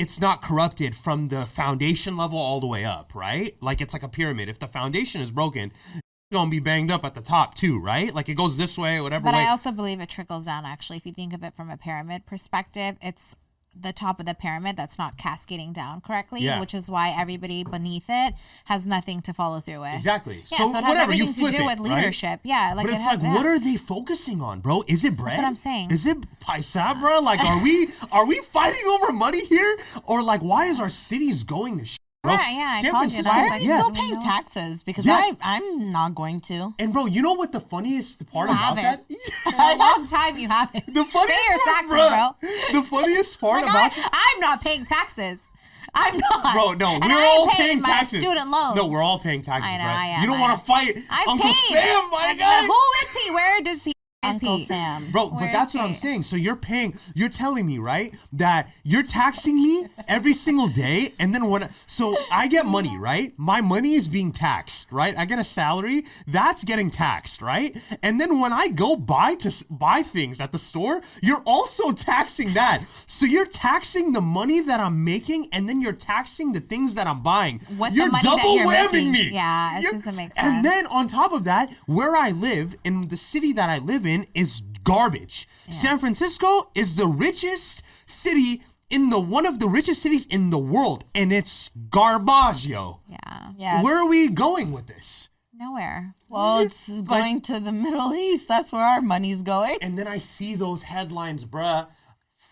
[0.00, 3.54] it's not corrupted from the foundation level all the way up, right?
[3.60, 4.48] Like it's like a pyramid.
[4.48, 8.12] If the foundation is broken, it's gonna be banged up at the top too, right?
[8.14, 9.40] Like it goes this way, whatever But way.
[9.40, 10.64] I also believe it trickles down.
[10.64, 13.36] Actually, if you think of it from a pyramid perspective, it's
[13.78, 16.58] the top of the pyramid that's not cascading down correctly, Yeah.
[16.60, 18.34] which is why everybody beneath it
[18.66, 19.94] has nothing to follow through with.
[19.94, 20.42] Exactly.
[20.50, 21.96] Yeah, So so, it has whatever, you everything to do it, with right?
[21.98, 22.40] leadership.
[22.42, 23.34] Yeah, like but it it's like, yeah.
[23.34, 24.82] what are they focusing on, bro?
[24.88, 25.36] Is it bread?
[25.38, 25.90] what I'm saying.
[25.90, 27.20] Is it paisa, bro?
[27.20, 31.44] Like, are we are we fighting over money here, or like, why is our cities
[31.44, 31.84] going to?
[31.84, 32.34] Sh- bro.
[32.34, 33.38] Right, yeah, I called Francisco, you.
[33.42, 33.78] Why are you yeah.
[33.78, 34.82] still paying taxes?
[34.82, 35.14] Because yeah.
[35.14, 36.74] I, I'm not going to.
[36.78, 39.08] And bro, you know what the funniest part You about haven't.
[39.08, 39.42] that?
[39.42, 40.86] For a long time you haven't.
[40.86, 42.80] The funniest Pay your part, taxes, bruh, bro.
[42.80, 45.48] The funniest part Like, about I, I'm not paying taxes.
[45.94, 46.54] I'm not.
[46.54, 48.20] Bro, no, and we're I all ain't paying my taxes.
[48.22, 48.76] student loans.
[48.76, 49.92] No, we're all paying taxes, I know, bro.
[49.92, 51.54] I am, you don't want to fight I've Uncle paid.
[51.74, 52.66] Sam, my I- guy.
[52.66, 53.30] Who is he?
[53.32, 53.92] Where does he?
[54.22, 54.64] Is Uncle he?
[54.66, 55.10] Sam.
[55.10, 56.24] Bro, but Where's that's what I'm saying.
[56.24, 61.12] So you're paying, you're telling me, right, that you're taxing me every single day.
[61.18, 63.32] And then when, so I get money, right?
[63.38, 65.16] My money is being taxed, right?
[65.16, 67.74] I get a salary, that's getting taxed, right?
[68.02, 72.52] And then when I go buy to buy things at the store, you're also taxing
[72.52, 72.84] that.
[73.06, 77.06] So you're taxing the money that I'm making and then you're taxing the things that
[77.06, 77.62] I'm buying.
[77.78, 79.12] With the you're money that double you're whamming making.
[79.12, 79.30] me.
[79.30, 80.46] Yeah, it You're- doesn't make sense.
[80.46, 84.04] And then on top of that, where I live in the city that I live
[84.04, 85.48] in is garbage.
[85.70, 90.58] San Francisco is the richest city in the one of the richest cities in the
[90.58, 92.98] world, and it's garbage, yo.
[93.08, 93.52] Yeah.
[93.56, 93.82] Yeah.
[93.82, 95.28] Where are we going with this?
[95.54, 96.14] Nowhere.
[96.28, 98.48] well, it's going to the Middle East.
[98.48, 99.76] That's where our money's going.
[99.82, 101.86] And then I see those headlines, bruh.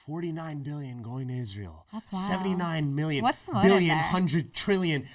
[0.06, 1.86] 49 billion going to Israel.
[1.92, 2.26] That's wild.
[2.26, 3.22] 79 million.
[3.22, 3.96] What's the billion, there?
[3.98, 5.06] hundred trillion.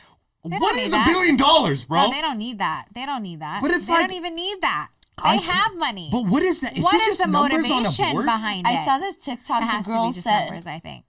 [0.47, 2.03] don't What is a billion dollars, bro?
[2.05, 2.85] No, they don't need that.
[2.93, 3.61] They don't need that.
[3.61, 4.89] But it's they like- don't even need that.
[5.17, 6.09] They I have money.
[6.11, 6.75] But what is that?
[6.75, 8.69] Is what it is just the numbers on a motivation behind it?
[8.69, 9.61] I saw this TikTok.
[9.61, 11.05] It has the to girl be just said numbers, I think.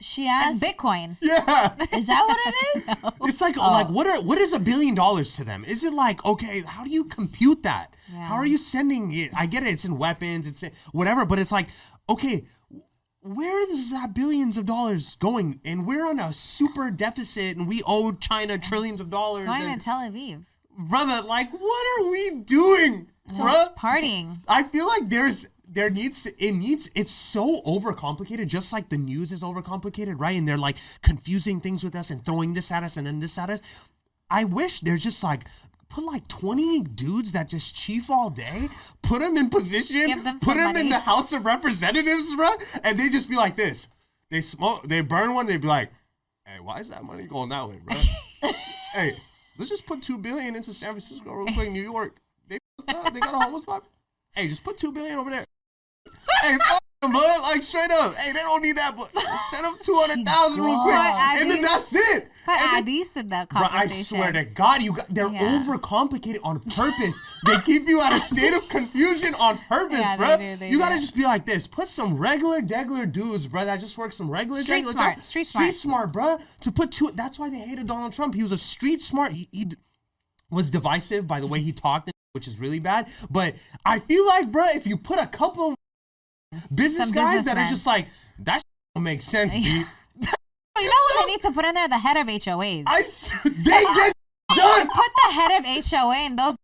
[0.00, 1.16] she It's asked, Bitcoin.
[1.22, 1.74] Yeah.
[1.96, 3.70] "Is that what it is?" It's like Oh.
[3.70, 5.64] like what are what is a billion dollars to them?
[5.64, 7.94] Is it like okay, how do you compute that?
[8.12, 9.30] How are you sending it?
[9.36, 11.68] I get it, it's in weapons, it's in whatever, but it's like
[12.08, 12.44] okay,
[13.22, 15.60] where is that billions of dollars going?
[15.64, 19.46] And we're on a super deficit, and we owe China trillions of dollars.
[19.46, 20.42] Going and- to Tel Aviv.
[20.76, 23.74] brother, like what are we doing, bruh?
[23.76, 24.38] Partying.
[24.48, 28.98] I feel like there's there needs to, it needs it's so overcomplicated just like the
[28.98, 30.36] news is overcomplicated right?
[30.36, 33.38] And they're like confusing things with us and throwing this at us and then this
[33.38, 33.60] at us.
[34.30, 35.44] I wish they're just like
[35.88, 38.68] put like 20 dudes that just chief all day
[39.02, 42.50] put them in position them put them in the house of representatives bro
[42.82, 43.86] and they just be like this.
[44.30, 45.90] They smoke they burn one they be like
[46.46, 47.96] hey why is that money going that way bro
[48.94, 49.12] hey
[49.58, 52.16] let's just put two billion into san francisco real quick new york
[52.86, 53.84] they, they got a homeless pop
[54.34, 55.44] hey just put two billion over there
[56.42, 57.40] hey, fuck them, bud.
[57.42, 58.14] Like straight up.
[58.14, 59.10] Hey, they don't need that, but
[59.50, 62.28] send them two hundred thousand real quick, and then that's it.
[62.46, 64.04] Put And then- Addis in that Bro, I conversation.
[64.04, 65.62] swear to God, you got, they're Yeah.
[65.66, 67.20] overcomplicated on purpose.
[67.46, 70.36] they keep you at a state of confusion on purpose, Yeah, they bro.
[70.36, 71.00] do, they you gotta do.
[71.02, 71.66] just be like this.
[71.66, 75.24] Put some regular, degular dudes, bro, that just work some regular, Street degular smart, job.
[75.24, 76.10] street street smart.
[76.10, 76.38] smart, bro.
[76.60, 77.10] To put two.
[77.14, 78.34] That's why they hated Donald Trump.
[78.34, 79.32] He was a street smart.
[79.32, 79.76] He, he d-
[80.50, 83.06] was divisive by the way he talked, which is really bad.
[83.30, 83.54] But
[83.86, 85.74] I feel like, bro, if you put a couple
[86.74, 88.06] business Some guys that are just like
[88.40, 88.60] that
[88.94, 89.64] don't make sense, dude.
[89.64, 89.86] you
[90.20, 91.88] know what they need to put in there?
[91.88, 92.84] The head of HOAs.
[92.86, 93.02] I
[93.44, 94.12] they get
[94.54, 94.88] done.
[94.88, 96.56] Put the head of HOA in those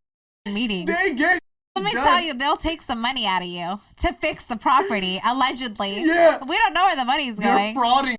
[0.53, 0.91] meetings.
[0.93, 1.39] They get
[1.77, 2.05] Let me done.
[2.05, 6.03] tell you, they'll take some money out of you to fix the property, allegedly.
[6.05, 6.45] Yeah.
[6.45, 7.77] We don't know where the money's They're going.
[7.77, 8.17] frauding.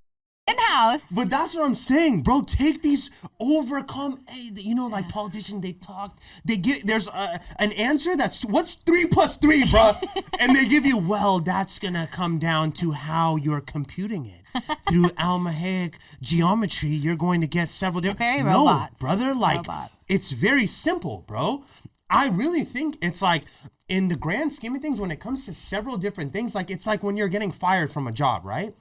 [0.59, 1.07] House.
[1.11, 2.41] But that's what I'm saying, bro.
[2.41, 4.23] Take these overcome.
[4.27, 6.19] Hey, you know, like politicians, they talk.
[6.45, 9.93] They get there's a, an answer that's what's three plus three, bro,
[10.39, 11.39] and they give you well.
[11.39, 14.41] That's gonna come down to how you're computing it
[14.89, 16.89] through Almahaic geometry.
[16.89, 18.19] You're going to get several different.
[18.19, 18.97] Very no, robots.
[18.99, 19.33] brother.
[19.33, 19.93] Like Robots.
[20.09, 21.63] it's very simple, bro.
[22.09, 23.43] I really think it's like
[23.87, 26.87] in the grand scheme of things, when it comes to several different things, like it's
[26.87, 28.73] like when you're getting fired from a job, right?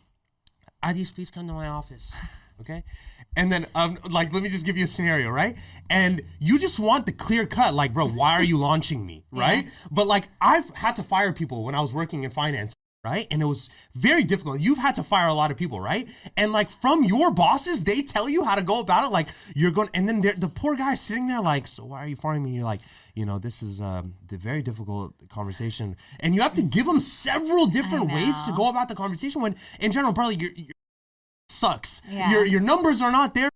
[0.83, 2.16] Adis, please come to my office.
[2.61, 2.85] Okay.
[3.37, 5.57] And then, um, like, let me just give you a scenario, right?
[5.89, 9.66] And you just want the clear cut, like, bro, why are you launching me, right?
[9.91, 13.27] But like, I've had to fire people when I was working in finance, right?
[13.31, 14.61] And it was very difficult.
[14.61, 16.09] You've had to fire a lot of people, right?
[16.37, 19.13] And like, from your bosses, they tell you how to go about it.
[19.13, 22.17] Like, you're going, and then the poor guy sitting there, like, so why are you
[22.17, 22.51] firing me?
[22.51, 22.81] You're like,
[23.15, 27.01] you know, this is um, the very difficult conversation, and you have to give them
[27.01, 29.43] several different ways to go about the conversation.
[29.43, 30.73] When in general, probably you're
[31.49, 32.01] sucks.
[32.09, 32.31] Yeah.
[32.31, 33.51] Your your numbers are not there.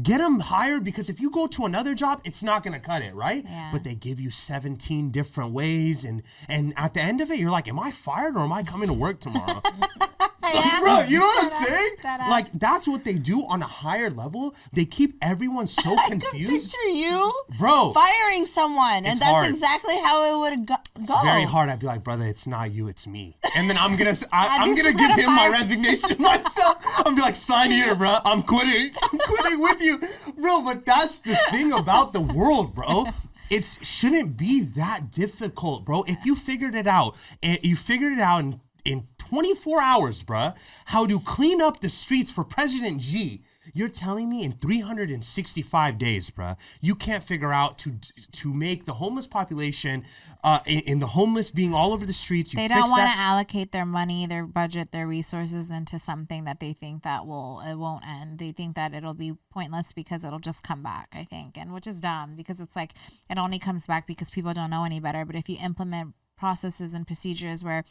[0.00, 3.14] Get them hired because if you go to another job, it's not gonna cut it,
[3.14, 3.44] right?
[3.44, 3.68] Yeah.
[3.70, 7.50] But they give you 17 different ways, and and at the end of it, you're
[7.50, 9.60] like, am I fired or am I coming to work tomorrow?
[10.80, 11.96] Bro, you know what I'm saying?
[12.28, 14.54] Like that's what they do on a higher level.
[14.72, 16.72] They keep everyone so I could confused.
[16.72, 17.92] picture you Bro.
[17.92, 19.48] firing someone, It's and that's hard.
[19.50, 20.74] exactly how it would go.
[21.00, 21.68] It's very hard.
[21.70, 23.36] I'd be like, brother, it's not you, it's me.
[23.54, 26.76] And then I'm gonna, I, I'm gonna give gonna him my fire- resignation myself.
[27.04, 28.18] I'm be like, sign here, bro.
[28.24, 28.90] I'm quitting.
[29.02, 30.00] I'm quitting with you,
[30.38, 30.62] bro.
[30.62, 33.06] But that's the thing about the world, bro.
[33.50, 36.04] It shouldn't be that difficult, bro.
[36.04, 40.52] If you figured it out, and you figured it out in, in 24 hours, bro,
[40.84, 43.40] how to clean up the streets for President G.
[43.72, 47.94] You're telling me in 365 days, bruh, you can't figure out to
[48.32, 50.04] to make the homeless population,
[50.44, 52.52] uh, in, in the homeless being all over the streets.
[52.52, 56.60] You They don't want to allocate their money, their budget, their resources into something that
[56.60, 58.38] they think that will it won't end.
[58.38, 61.08] They think that it'll be pointless because it'll just come back.
[61.14, 62.92] I think, and which is dumb because it's like
[63.30, 65.24] it only comes back because people don't know any better.
[65.24, 67.84] But if you implement processes and procedures where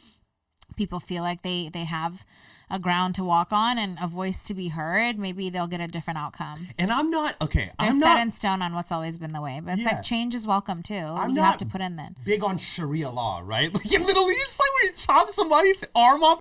[0.76, 2.24] people feel like they they have
[2.70, 5.86] a ground to walk on and a voice to be heard, maybe they'll get a
[5.86, 6.66] different outcome.
[6.78, 7.70] And I'm not okay.
[7.78, 9.92] They're I'm set not in stone on what's always been the way, but it's Yeah.
[9.96, 10.94] like change is welcome too.
[10.94, 12.16] I'm you have to put in then.
[12.24, 13.72] big on Sharia law, right?
[13.74, 16.40] Like in Middle East, like when you chop somebody's arm off.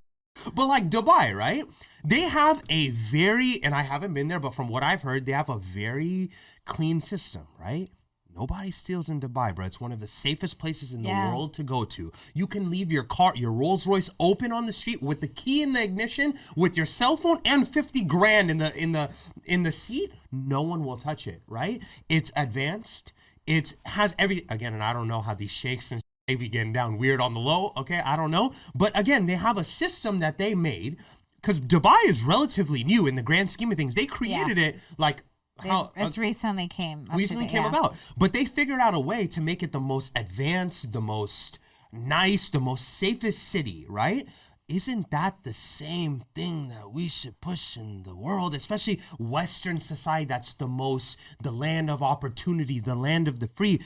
[0.54, 1.66] But like Dubai, right?
[2.04, 5.34] They have a very, and I haven't been there, but from what I've heard, they
[5.34, 6.32] have a very
[6.66, 7.90] clean system, right?
[8.36, 9.66] Nobody steals in Dubai, bro.
[9.66, 11.28] It's one of the safest places in the Yeah.
[11.28, 12.12] world to go to.
[12.34, 15.62] You can leave your car, your Rolls Royce, open on the street with the key
[15.62, 19.10] in the ignition, with your cell phone and fifty grand in the in the
[19.46, 20.14] in the seat.
[20.32, 21.82] No one will touch it, right?
[22.08, 23.12] It's advanced.
[23.46, 26.72] It has every again, and I don't know how these sheikhs and they be getting
[26.72, 27.74] down weird on the low.
[27.76, 30.98] Okay, I don't know, but again, they have a system that they made
[31.36, 33.96] because Dubai is relatively new in the grand scheme of things.
[33.96, 35.24] They created it like
[35.70, 37.70] how uh, it's recently came recently date, came yeah.
[37.70, 37.96] about.
[38.18, 41.60] But they figured out a way to make it the most advanced, the most
[41.92, 44.28] nice, the most safest city, right?
[44.68, 50.26] Isn't that the same thing that we should push in the world, especially Western society
[50.26, 53.82] that's the most the land of opportunity, the land of the free?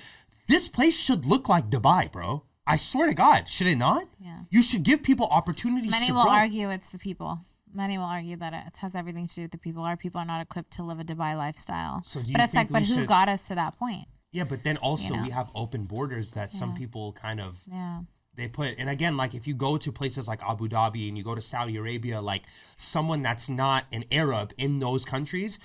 [0.47, 2.43] This place should look like Dubai, bro.
[2.67, 4.07] I swear to God, should it not?
[4.19, 4.41] Yeah.
[4.49, 6.31] You should give people opportunities Many will grow.
[6.31, 7.39] argue it's the people.
[7.75, 9.83] Many will argue that it has everything to do with the people.
[9.83, 12.01] Our people are not equipped to live a Dubai lifestyle.
[12.03, 14.07] So do you but it's like, but who should- got us to that point?
[14.31, 15.23] Yeah, but then also know?
[15.23, 18.01] we have open borders that some people kind of Yeah.
[18.35, 21.23] they put and again like if you go to places like abu dhabi and you
[21.23, 22.43] go to saudi arabia like
[22.75, 25.57] someone that's not an arab in those countries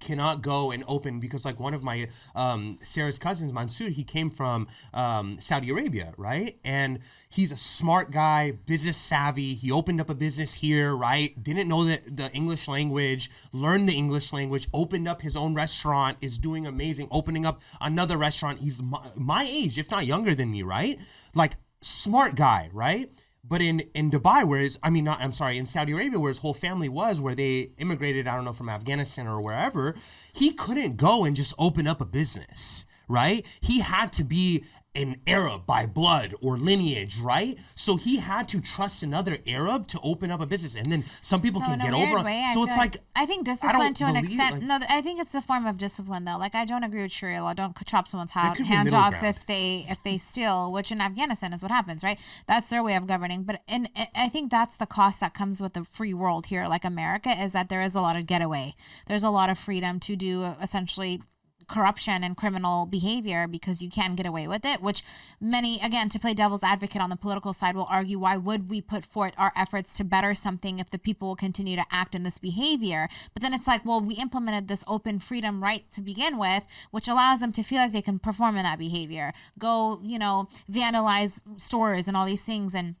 [0.00, 4.30] cannot go and open because like one of my um sarah's cousins mansour he came
[4.30, 6.58] from um saudi arabia right?
[6.64, 9.54] And he's a smart guy business savvy.
[9.54, 11.42] He opened up a business here right?
[11.42, 16.18] Didn't know the, the english language learned the english language opened up his own restaurant
[16.20, 18.60] is doing amazing opening up another restaurant.
[18.60, 20.98] He's my, my age if not younger than me right?
[21.34, 23.10] Like smart guy right
[23.48, 26.28] but in in Dubai, where his, I mean, not I'm sorry, in Saudi Arabia, where
[26.28, 29.94] his whole family was, where they immigrated, I don't know, from Afghanistan or wherever,
[30.32, 33.44] he couldn't go and just open up a business, right?
[33.60, 34.64] He had to be
[34.94, 37.56] an Arab by blood or lineage, right?
[37.76, 41.40] So he had to trust another Arab to open up a business, and then some
[41.40, 42.22] people So can get over.
[42.24, 44.54] way, I so it's like, I think I discipline don't to an extent.
[44.54, 46.36] like- no, I think it's a form of discipline though.
[46.38, 47.52] Like I don't agree with Sharia law.
[47.52, 49.26] Don't chop someone's ha- could be a hands off ground.
[49.26, 52.18] if they if they steal, which in Afghanistan is what happens, right?
[52.46, 53.44] That's their way of governing.
[53.44, 56.66] But and I- I think that's the cost that comes with the free world here,
[56.66, 58.74] like America, is that there is a lot of getaway.
[59.06, 61.22] There's a lot of freedom to do essentially
[61.68, 65.02] corruption and criminal behavior because you can get away with it which
[65.40, 68.80] many again to play devil's advocate on the political side will argue why would we
[68.80, 72.22] put forth our efforts to better something if the people will continue to act in
[72.22, 76.38] this behavior but then it's like well we implemented this open freedom right to begin
[76.38, 80.18] with which allows them to feel like they can perform in that behavior go you
[80.18, 82.96] know vandalize stores and all these things and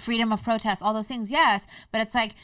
[0.00, 1.66] freedom of protest, all those things, yes.
[1.92, 2.34] But it's like,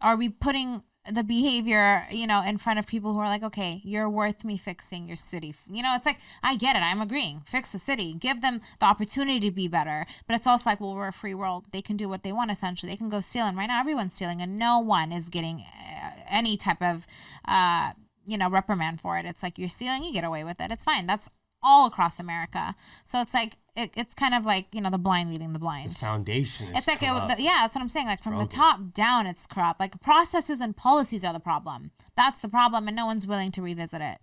[0.00, 3.80] are we putting the behavior, you know, in front of people who are like, okay,
[3.82, 5.52] you're worth me fixing your city.
[5.68, 6.82] You know, it's like, I get it.
[6.82, 7.42] I'm agreeing.
[7.44, 8.14] Fix the city.
[8.14, 10.06] Give them the opportunity to be better.
[10.28, 11.66] But it's also like, well, we're a free world.
[11.72, 12.92] They can do what they want, essentially.
[12.92, 13.56] They can go stealing.
[13.56, 17.06] Right now, everyone's stealing, and no one is getting uh, any type of,
[17.48, 17.92] uh,
[18.24, 19.26] you know, reprimand for it.
[19.26, 20.70] It's like, you're stealing, you get away with it.
[20.70, 21.06] It's fine.
[21.06, 21.28] That's
[21.62, 22.74] all across America.
[23.04, 25.96] So it's like, it, it's kind of like, you know, the blind leading the blind.
[25.96, 26.68] foundation.
[26.68, 28.06] Is It's like, the, yeah, that's what I'm saying.
[28.06, 29.80] Like from the top down, it's corrupt.
[29.80, 31.90] Like processes and policies are the problem.
[32.16, 34.18] That's the problem, and no one's willing to revisit it.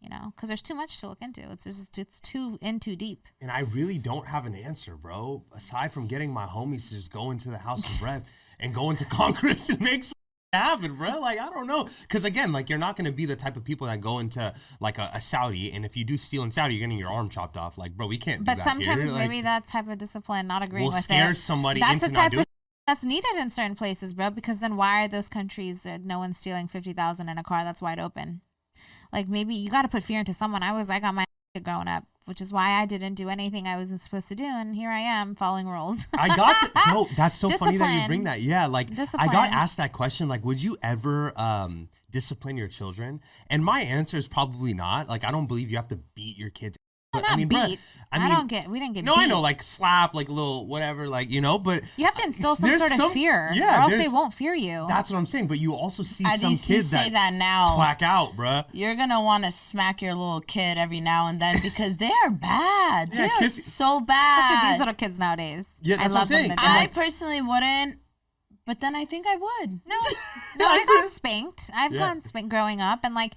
[0.00, 1.50] You know, because there's too much to look into.
[1.50, 3.26] It's just it's too in too deep.
[3.40, 5.44] And I really don't have an answer, bro.
[5.50, 8.26] Aside from getting my homies to just go into the House of Rep
[8.60, 10.04] and go into Congress and make
[10.56, 11.20] happen, bro.
[11.20, 13.86] Like I don't know, because again, like you're not gonna be the type of people
[13.86, 16.86] that go into like a, a Saudi, and if you do steal in Saudi, you're
[16.86, 17.78] getting your arm chopped off.
[17.78, 18.40] Like, bro, we can't.
[18.40, 19.10] do But that sometimes.
[19.10, 22.06] Like, maybe that type of discipline, not agreeing will with scare it, somebody that's into
[22.06, 22.40] a not type doing.
[22.42, 22.46] of
[22.86, 24.30] that's needed in certain places, bro.
[24.30, 27.64] Because then why are those countries that no one's stealing fifty thousand in a car
[27.64, 28.40] that's wide open?
[29.12, 30.62] Like maybe you got to put fear into someone.
[30.62, 31.24] I was I got my
[31.62, 34.74] growing up, which is why I didn't do anything I wasn't supposed to do, and
[34.74, 36.06] here I am following rules.
[36.16, 37.08] I got the, no.
[37.16, 38.40] That's so funny that you bring that.
[38.40, 40.28] Yeah, like I got asked that question.
[40.28, 43.20] Like, would you ever um, discipline your children?
[43.48, 45.08] And my answer is probably not.
[45.08, 46.78] Like, I don't believe you have to beat your kids
[47.22, 47.78] not I mean, beat.
[48.12, 48.68] I I, mean, don't get.
[48.68, 49.04] We didn't get.
[49.04, 49.22] no, beat.
[49.22, 52.54] I know, like slap, like little whatever, like you know, but You have to instill
[52.54, 54.84] some sort of some- fear, yeah, or else they won't fear you.
[54.86, 55.48] That's what I'm saying.
[55.48, 57.74] But you also see I some kids say that, that now.
[57.74, 58.66] twack out, bruh.
[58.72, 62.30] You're gonna want to smack your little kid every now and then because they are
[62.30, 63.08] bad.
[63.12, 64.40] Yeah, they are kiss- so bad.
[64.44, 65.66] Especially these little kids nowadays.
[65.82, 66.44] Yeah, I that's what I'm love them saying.
[66.46, 66.66] to And, death.
[66.70, 67.98] I like- personally wouldn't,
[68.66, 69.80] but then I think I would.
[69.86, 69.96] No,
[70.56, 71.70] no, I I got spanked.
[71.74, 71.98] I've Yeah.
[71.98, 73.32] gotten spanked growing up, and like,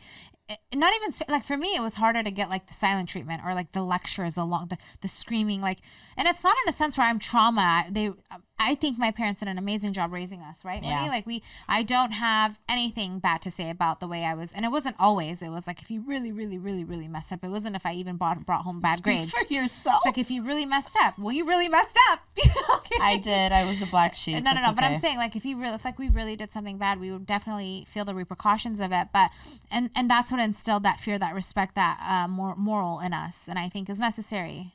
[0.73, 3.53] not even like for me, it was harder to get like the silent treatment or
[3.53, 5.61] like the lectures along the the screaming.
[5.61, 5.79] Like,
[6.15, 7.85] and it's not in a sense where I'm trauma.
[7.89, 8.11] They,
[8.59, 10.83] I think my parents did an amazing job raising us, right?
[10.83, 11.07] Yeah.
[11.07, 14.65] Like we, I don't have anything bad to say about the way I was, and
[14.65, 15.41] it wasn't always.
[15.41, 17.43] It was like if you really, really, really, really messed up.
[17.43, 19.31] It wasn't if I even brought brought home bad grades.
[19.31, 19.97] for yourself.
[19.97, 21.19] It's like if you really messed up.
[21.19, 22.19] Well, you really messed up.
[22.69, 22.97] Okay.
[23.01, 23.51] I did.
[23.51, 24.43] I was a black sheep.
[24.43, 24.73] No, no, no.
[24.73, 27.11] But I'm saying, like, if you really, if like we really did something bad, we
[27.11, 29.07] would definitely feel the repercussions of it.
[29.13, 29.31] But
[29.71, 33.47] and and that's what instilled that fear, that respect, that uh, more moral in us,
[33.47, 34.73] and I think is necessary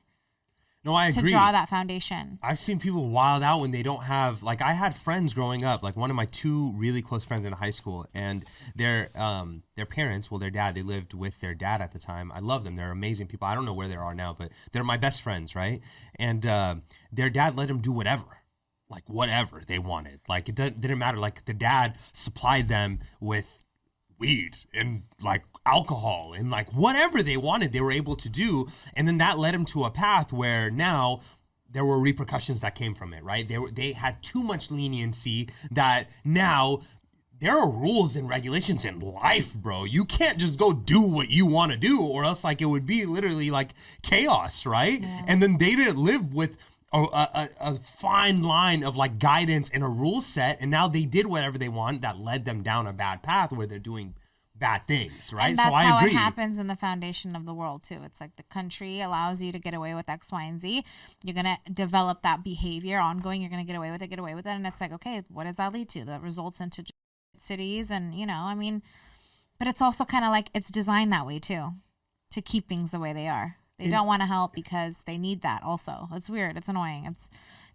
[0.84, 1.22] No, I agree.
[1.22, 2.40] to draw that foundation.
[2.42, 5.82] I've seen people wild out when they don't have like I had friends growing up,
[5.82, 9.86] like one of my two really close friends in high school, and their um their
[9.86, 12.32] parents, well their dad, they lived with their dad at the time.
[12.32, 13.46] I love them; they're amazing people.
[13.46, 15.80] I don't know where they are now, but they're my best friends, right?
[16.16, 16.76] And uh,
[17.12, 18.38] their dad let them do whatever,
[18.90, 20.18] like whatever they wanted.
[20.28, 21.18] Like it didn't didn't matter.
[21.18, 23.60] Like the dad supplied them with
[24.22, 28.68] weed and like alcohol and like whatever they wanted they were able to do.
[28.94, 31.22] And then that led them to a path where now
[31.68, 33.46] there were repercussions that came from it right?
[33.46, 36.82] They were they had too much leniency that now
[37.40, 39.82] there are rules and regulations in life bro.
[39.82, 42.86] You can't just go do what you want to do or else like it would
[42.86, 45.02] be literally like chaos right?
[45.26, 46.56] And then they didn't live with
[46.92, 51.04] a, a, a fine line of like guidance and a rule set and now they
[51.04, 54.14] did whatever they want that led them down a bad path where they're doing
[54.54, 57.46] bad things right And that's so i how agree it happens in the foundation of
[57.46, 57.98] the world too.
[58.04, 60.84] It's like the country allows you to get away with X, Y, and Z.
[61.24, 63.40] You're gonna develop that behavior ongoing.
[63.40, 65.44] You're gonna get away with it, get away with it, and it's like, okay, what
[65.44, 66.04] does that lead to?
[66.04, 66.84] That results into
[67.38, 68.82] cities, and you know, I mean,
[69.58, 71.70] but it's also kind of like it's designed that way too,
[72.30, 73.56] to keep things the way they are.
[73.84, 75.62] They don't want to help because they need that.
[75.62, 76.56] Also, it's weird.
[76.56, 77.06] It's annoying.
[77.06, 77.28] It's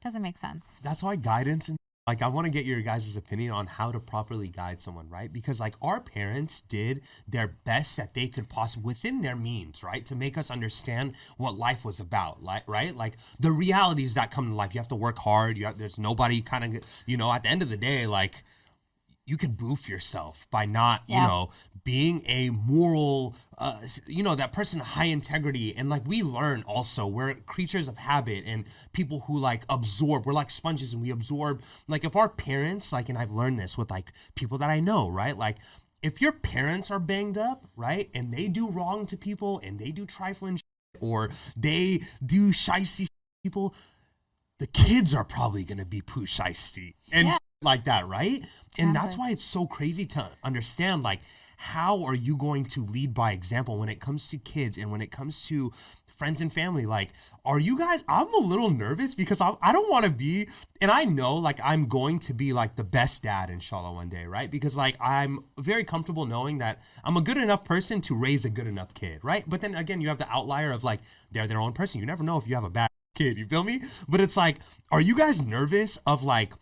[0.03, 0.79] doesn't make sense.
[0.83, 1.77] that's why guidance and
[2.07, 5.31] like I want to get your guys' opinion on how to properly guide someone, right?
[5.31, 10.05] Because like our parents did their best that they could possibly within their means, right,
[10.05, 14.49] to make us understand what life was about, like right, like the realities that come
[14.49, 14.73] to life.
[14.73, 15.57] You have to work hard.
[15.57, 18.43] You have, there's nobody kind of you know at the end of the day, like
[19.27, 21.49] you can boof yourself by not you know
[21.83, 25.75] being a moral uh, you know that person high integrity.
[25.75, 30.33] And like we learn also we're creatures of habit and people who like absorb we're
[30.33, 31.61] like sponges and we absorb.
[31.87, 35.09] Like if our parents like and i've learned this with like people that i know
[35.09, 35.37] right?
[35.37, 35.57] Like
[36.01, 39.91] if your parents are banged up right and they do wrong to people and they
[39.91, 40.63] do trifling shit,
[41.01, 43.07] or they do shicey
[43.43, 43.75] people
[44.59, 47.37] the kids are probably going to be Pooh Shiesty and Yeah.
[47.61, 48.43] Like that, right?
[48.77, 51.19] And that's why it's so crazy to understand like
[51.59, 55.01] how are you going to lead by example when it comes to kids and when
[55.01, 55.71] it comes to
[56.05, 56.85] friends and family?
[56.85, 57.09] Like
[57.43, 60.47] are you guys i'm a little nervous because i, I don't want to be
[60.81, 64.25] and i know like i'm going to be like the best dad inshallah one day
[64.25, 64.51] right?
[64.51, 68.49] Because like i'm very comfortable knowing that i'm a good enough person to raise a
[68.49, 69.43] good enough kid right?
[69.47, 70.99] But then again you have the outlier of like
[71.31, 71.99] they're their own person.
[71.99, 73.81] You never know if you have a bad kid you feel me?
[74.07, 74.57] But it's like
[74.91, 76.53] are you guys nervous of like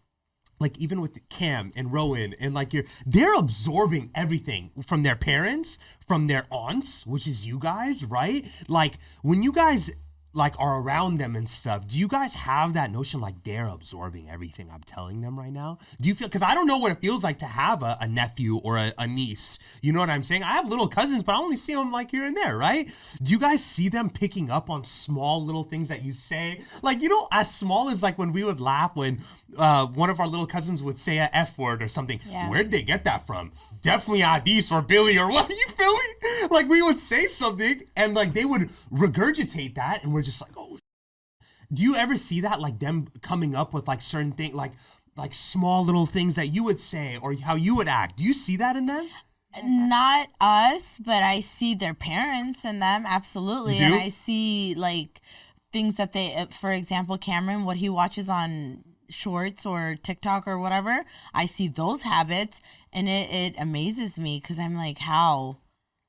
[0.60, 5.80] like even with Cam and Rowan and like you're they're absorbing everything from their parents,
[6.08, 8.46] from their aunts, which is you guys, right?
[8.68, 9.92] Like when you guys
[10.36, 14.30] like are around them and stuff, do you guys have that notion like they're absorbing
[14.30, 15.80] everything I'm telling them right now?
[16.00, 18.08] Do you feel because I don't know what it feels like to have a, a
[18.08, 19.60] nephew or a, a niece.
[19.82, 20.44] You know what I'm saying?
[20.44, 22.90] I have little cousins, but I only see them like here and there, right?
[23.22, 26.62] Do you guys see them picking up on small little things that you say?
[26.82, 29.22] Like, you know, as small as like when we would laugh when
[29.58, 32.20] uh, one of our little cousins would say a F word or something.
[32.28, 32.50] Yeah.
[32.50, 33.52] Where'd they get that from?
[33.82, 35.50] Definitely Adis or Billy or what?
[35.50, 36.50] are You feeling?
[36.52, 40.52] Like we would say something and like they would regurgitate that and we're just like,
[40.58, 40.78] oh.
[41.74, 44.74] Do you ever see that like them coming up with like certain things like
[45.18, 48.18] like small little things that you would say or how you would act?
[48.18, 49.08] Do you see that in them?
[49.64, 53.94] not us, but I see their parents in them absolutely, and?
[53.94, 55.22] I see like
[55.72, 60.58] things that they, uh, for example, Cameron, what he watches on shorts or TikTok or
[60.58, 61.06] whatever.
[61.34, 62.60] I see those habits,
[62.92, 65.58] and it it amazes me because I'm like, how?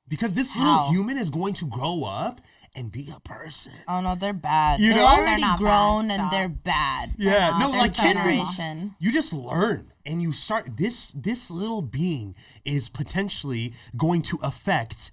[0.09, 2.41] Because this little human is going to grow up
[2.77, 3.72] and be a person.
[3.89, 4.81] Oh no, they're bad.
[4.81, 5.07] You they're know?
[5.07, 6.31] already They're grown bad, and stop.
[6.31, 7.14] they're bad.
[7.18, 7.61] Yeah, not.
[7.61, 12.35] no, They're like kids in, you just learn and you start this this little being
[12.64, 15.11] is potentially going to affect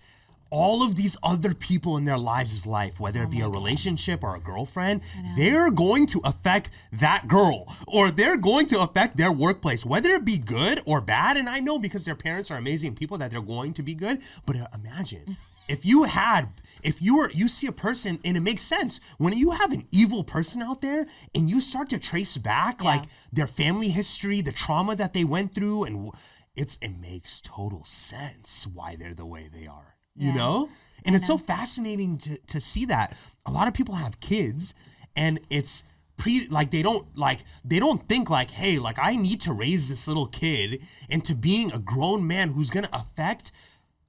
[0.54, 4.36] all of these other people in their lives' life, whether it be a relationship or
[4.36, 5.02] a girlfriend,
[5.36, 10.24] they're going to affect that girl or they're going to affect their workplace, whether it
[10.24, 11.38] be good or bad.
[11.38, 14.22] And I know because their parents are amazing people that they're going to be good.
[14.46, 15.38] But uh, imagine
[15.68, 16.50] if you had
[16.82, 19.00] if you were you see a person and it makes sense.
[19.18, 23.04] When you have an evil person out there and you start to trace back like
[23.32, 26.12] their family history the trauma that they went through and
[26.56, 30.36] it's it makes total sense why they're the way they are you Yeah.
[30.36, 30.70] know?
[31.06, 33.16] And it's so fascinating to to see that.
[33.46, 34.74] A lot of people have kids
[35.16, 35.84] and it's
[36.18, 39.90] pre like they don't like they don't think like hey like i need to raise
[39.90, 43.52] this little kid into being a grown man who's going to affect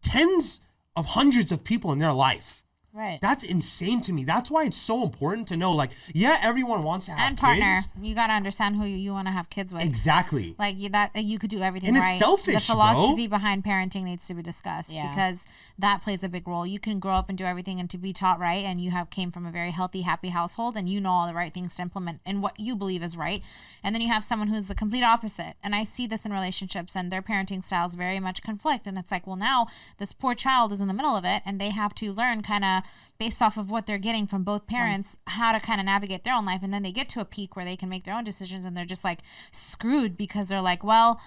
[0.02, 0.60] tens
[0.96, 2.63] of hundreds of people in their life
[2.94, 3.18] Right.
[3.20, 7.06] that's insane to me that's why it's so important to know like yeah everyone wants
[7.06, 7.28] to have kids.
[7.30, 7.74] and partner.
[7.80, 9.82] kids You got to understand who you, you want to have kids with.
[9.82, 12.76] exactly Like you, that you could do everything And it's selfish, the bro.
[12.76, 15.08] philosophy behind parenting needs to be discussed Yeah.
[15.08, 15.44] because
[15.76, 16.64] that plays a big role.
[16.64, 19.10] You can grow up and do everything and to be taught right, and you have
[19.10, 21.82] came from a very healthy, happy household, and you know all the right things to
[21.82, 23.42] implement and what you believe is right.
[23.82, 25.54] And then you have someone who's the complete opposite.
[25.64, 28.86] And I see this in relationships, and their parenting styles very much conflict.
[28.86, 29.66] And it's like, well, now
[29.98, 32.64] this poor child is in the middle of it, and they have to learn kind
[32.64, 32.83] of
[33.18, 36.34] based off of what they're getting from both parents how to kind of navigate their
[36.34, 36.60] own life.
[36.62, 38.76] And then they get to a peak where they can make their own decisions, and
[38.76, 39.20] they're just like
[39.52, 41.20] screwed because they're like, well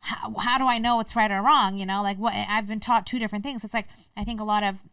[0.00, 1.78] how, how do I know what's right or wrong?
[1.78, 3.64] You know, like what I've been taught two different things.
[3.64, 4.84] It's like I think a lot of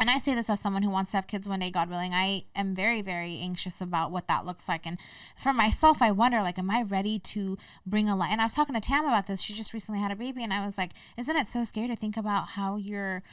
[0.00, 2.14] and I say this as someone who wants to have kids one day, God willing.
[2.14, 4.86] I am very, very anxious about what that looks like.
[4.86, 4.96] And
[5.36, 8.30] for myself, I wonder, like, am I ready to bring a life?
[8.30, 9.42] And I was talking to Tam about this.
[9.42, 11.96] She just recently had a baby, and I was like, isn't it so scary to
[11.96, 13.24] think about how you're,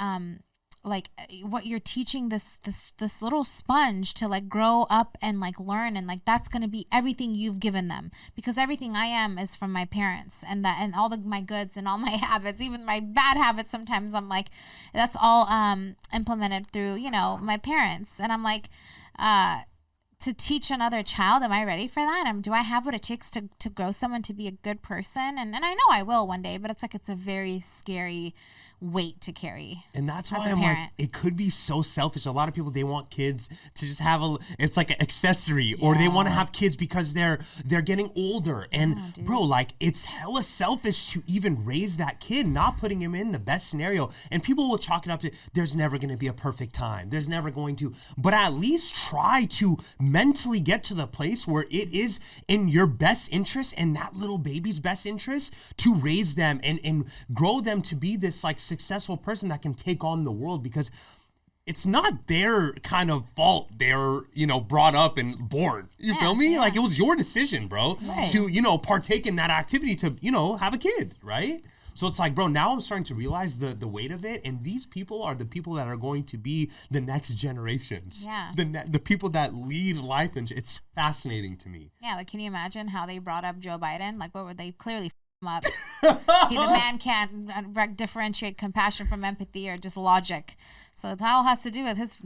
[0.00, 0.40] um,
[0.84, 1.08] like
[1.42, 5.96] what you're teaching this this this little sponge to like grow up and like learn
[5.96, 8.10] and like that's going to be everything you've given them.
[8.36, 11.76] Because everything I am is from my parents and that and all the my goods
[11.76, 14.48] and all my habits even my bad habits sometimes I'm like
[14.92, 18.20] that's all um implemented through you know my parents.
[18.20, 18.68] And I'm like
[19.18, 19.60] uh
[20.20, 22.24] to teach another child am i ready for that?
[22.26, 24.80] Um, do i have what it takes to, to grow someone to be a good
[24.82, 25.36] person?
[25.38, 28.34] And, and i know i will one day but it's like it's a very scary
[28.92, 32.26] weight to carry And that's why I'm like, it could be so selfish.
[32.26, 35.74] A lot of people they want kids to just have a, it's like an accessory,
[35.80, 38.66] or they want to have kids because they're they're getting older.
[38.72, 43.14] And oh, bro, like it's hella selfish to even raise that kid, not putting him
[43.14, 44.10] in the best scenario.
[44.30, 47.10] And people will chalk it up to there's never going to be a perfect time.
[47.10, 51.66] There's never going to, but at least try to mentally get to the place where
[51.70, 56.60] it is in your best interest and that little baby's best interest to raise them
[56.62, 60.32] and and grow them to be this like successful person that can take on the
[60.32, 60.90] world because
[61.66, 66.34] it's not their kind of fault they're you know brought up and born you feel
[66.34, 68.26] me like it was your decision bro Right.
[68.34, 71.64] to you know partake in that activity to you know have a kid right
[71.94, 74.62] so it's like bro now i'm starting to realize the the weight of it and
[74.64, 78.50] these people are the people that are going to be the next generations Yeah.
[78.56, 82.40] the ne- the people that lead life and it's fascinating to me Yeah, like can
[82.40, 84.18] you imagine how they brought up Joe Biden?
[84.18, 85.10] Like what were they clearly
[85.44, 85.64] him up?
[86.48, 90.56] he, the man can't uh, differentiate compassion from empathy or just logic.
[90.94, 92.16] So it all has to do with his.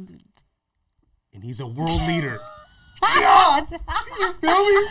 [1.33, 2.39] and he's a world leader
[3.01, 3.67] God!
[3.71, 4.87] you feel me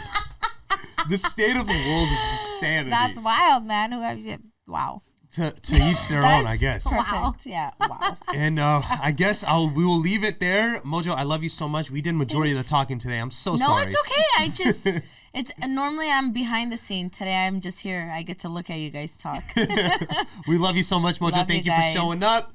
[1.10, 3.92] the state of the world is insanity That's wild, man.
[3.92, 4.38] Who have you?
[4.68, 5.02] Wow.
[5.34, 7.12] to, to each their own i guess Perfect.
[7.12, 7.36] Wow.
[7.46, 7.72] Yeah.
[7.80, 8.18] Wow.
[8.34, 10.80] And uh, I guess I'll we will leave it there.
[10.82, 11.92] Mojo, I love you so much.
[11.92, 13.20] We did majority of the talking today.
[13.20, 13.84] I'm so No, sorry.
[13.84, 14.24] No, it's okay.
[14.38, 14.88] I just
[15.34, 17.10] it's normally I'm behind the scene.
[17.10, 18.12] Today I'm just here.
[18.14, 19.44] I get to look at you guys talk.
[20.48, 21.34] We love you so much, Mojo.
[21.34, 21.94] Love Thank you you, for guys.
[21.94, 22.54] showing up.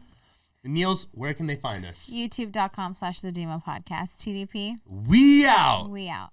[0.65, 2.09] Niels, where can they find us?
[2.13, 4.19] YouTube.com slash the Dimah Podcast.
[4.23, 4.77] TDP.
[4.87, 5.91] We out.
[5.91, 6.31] We out.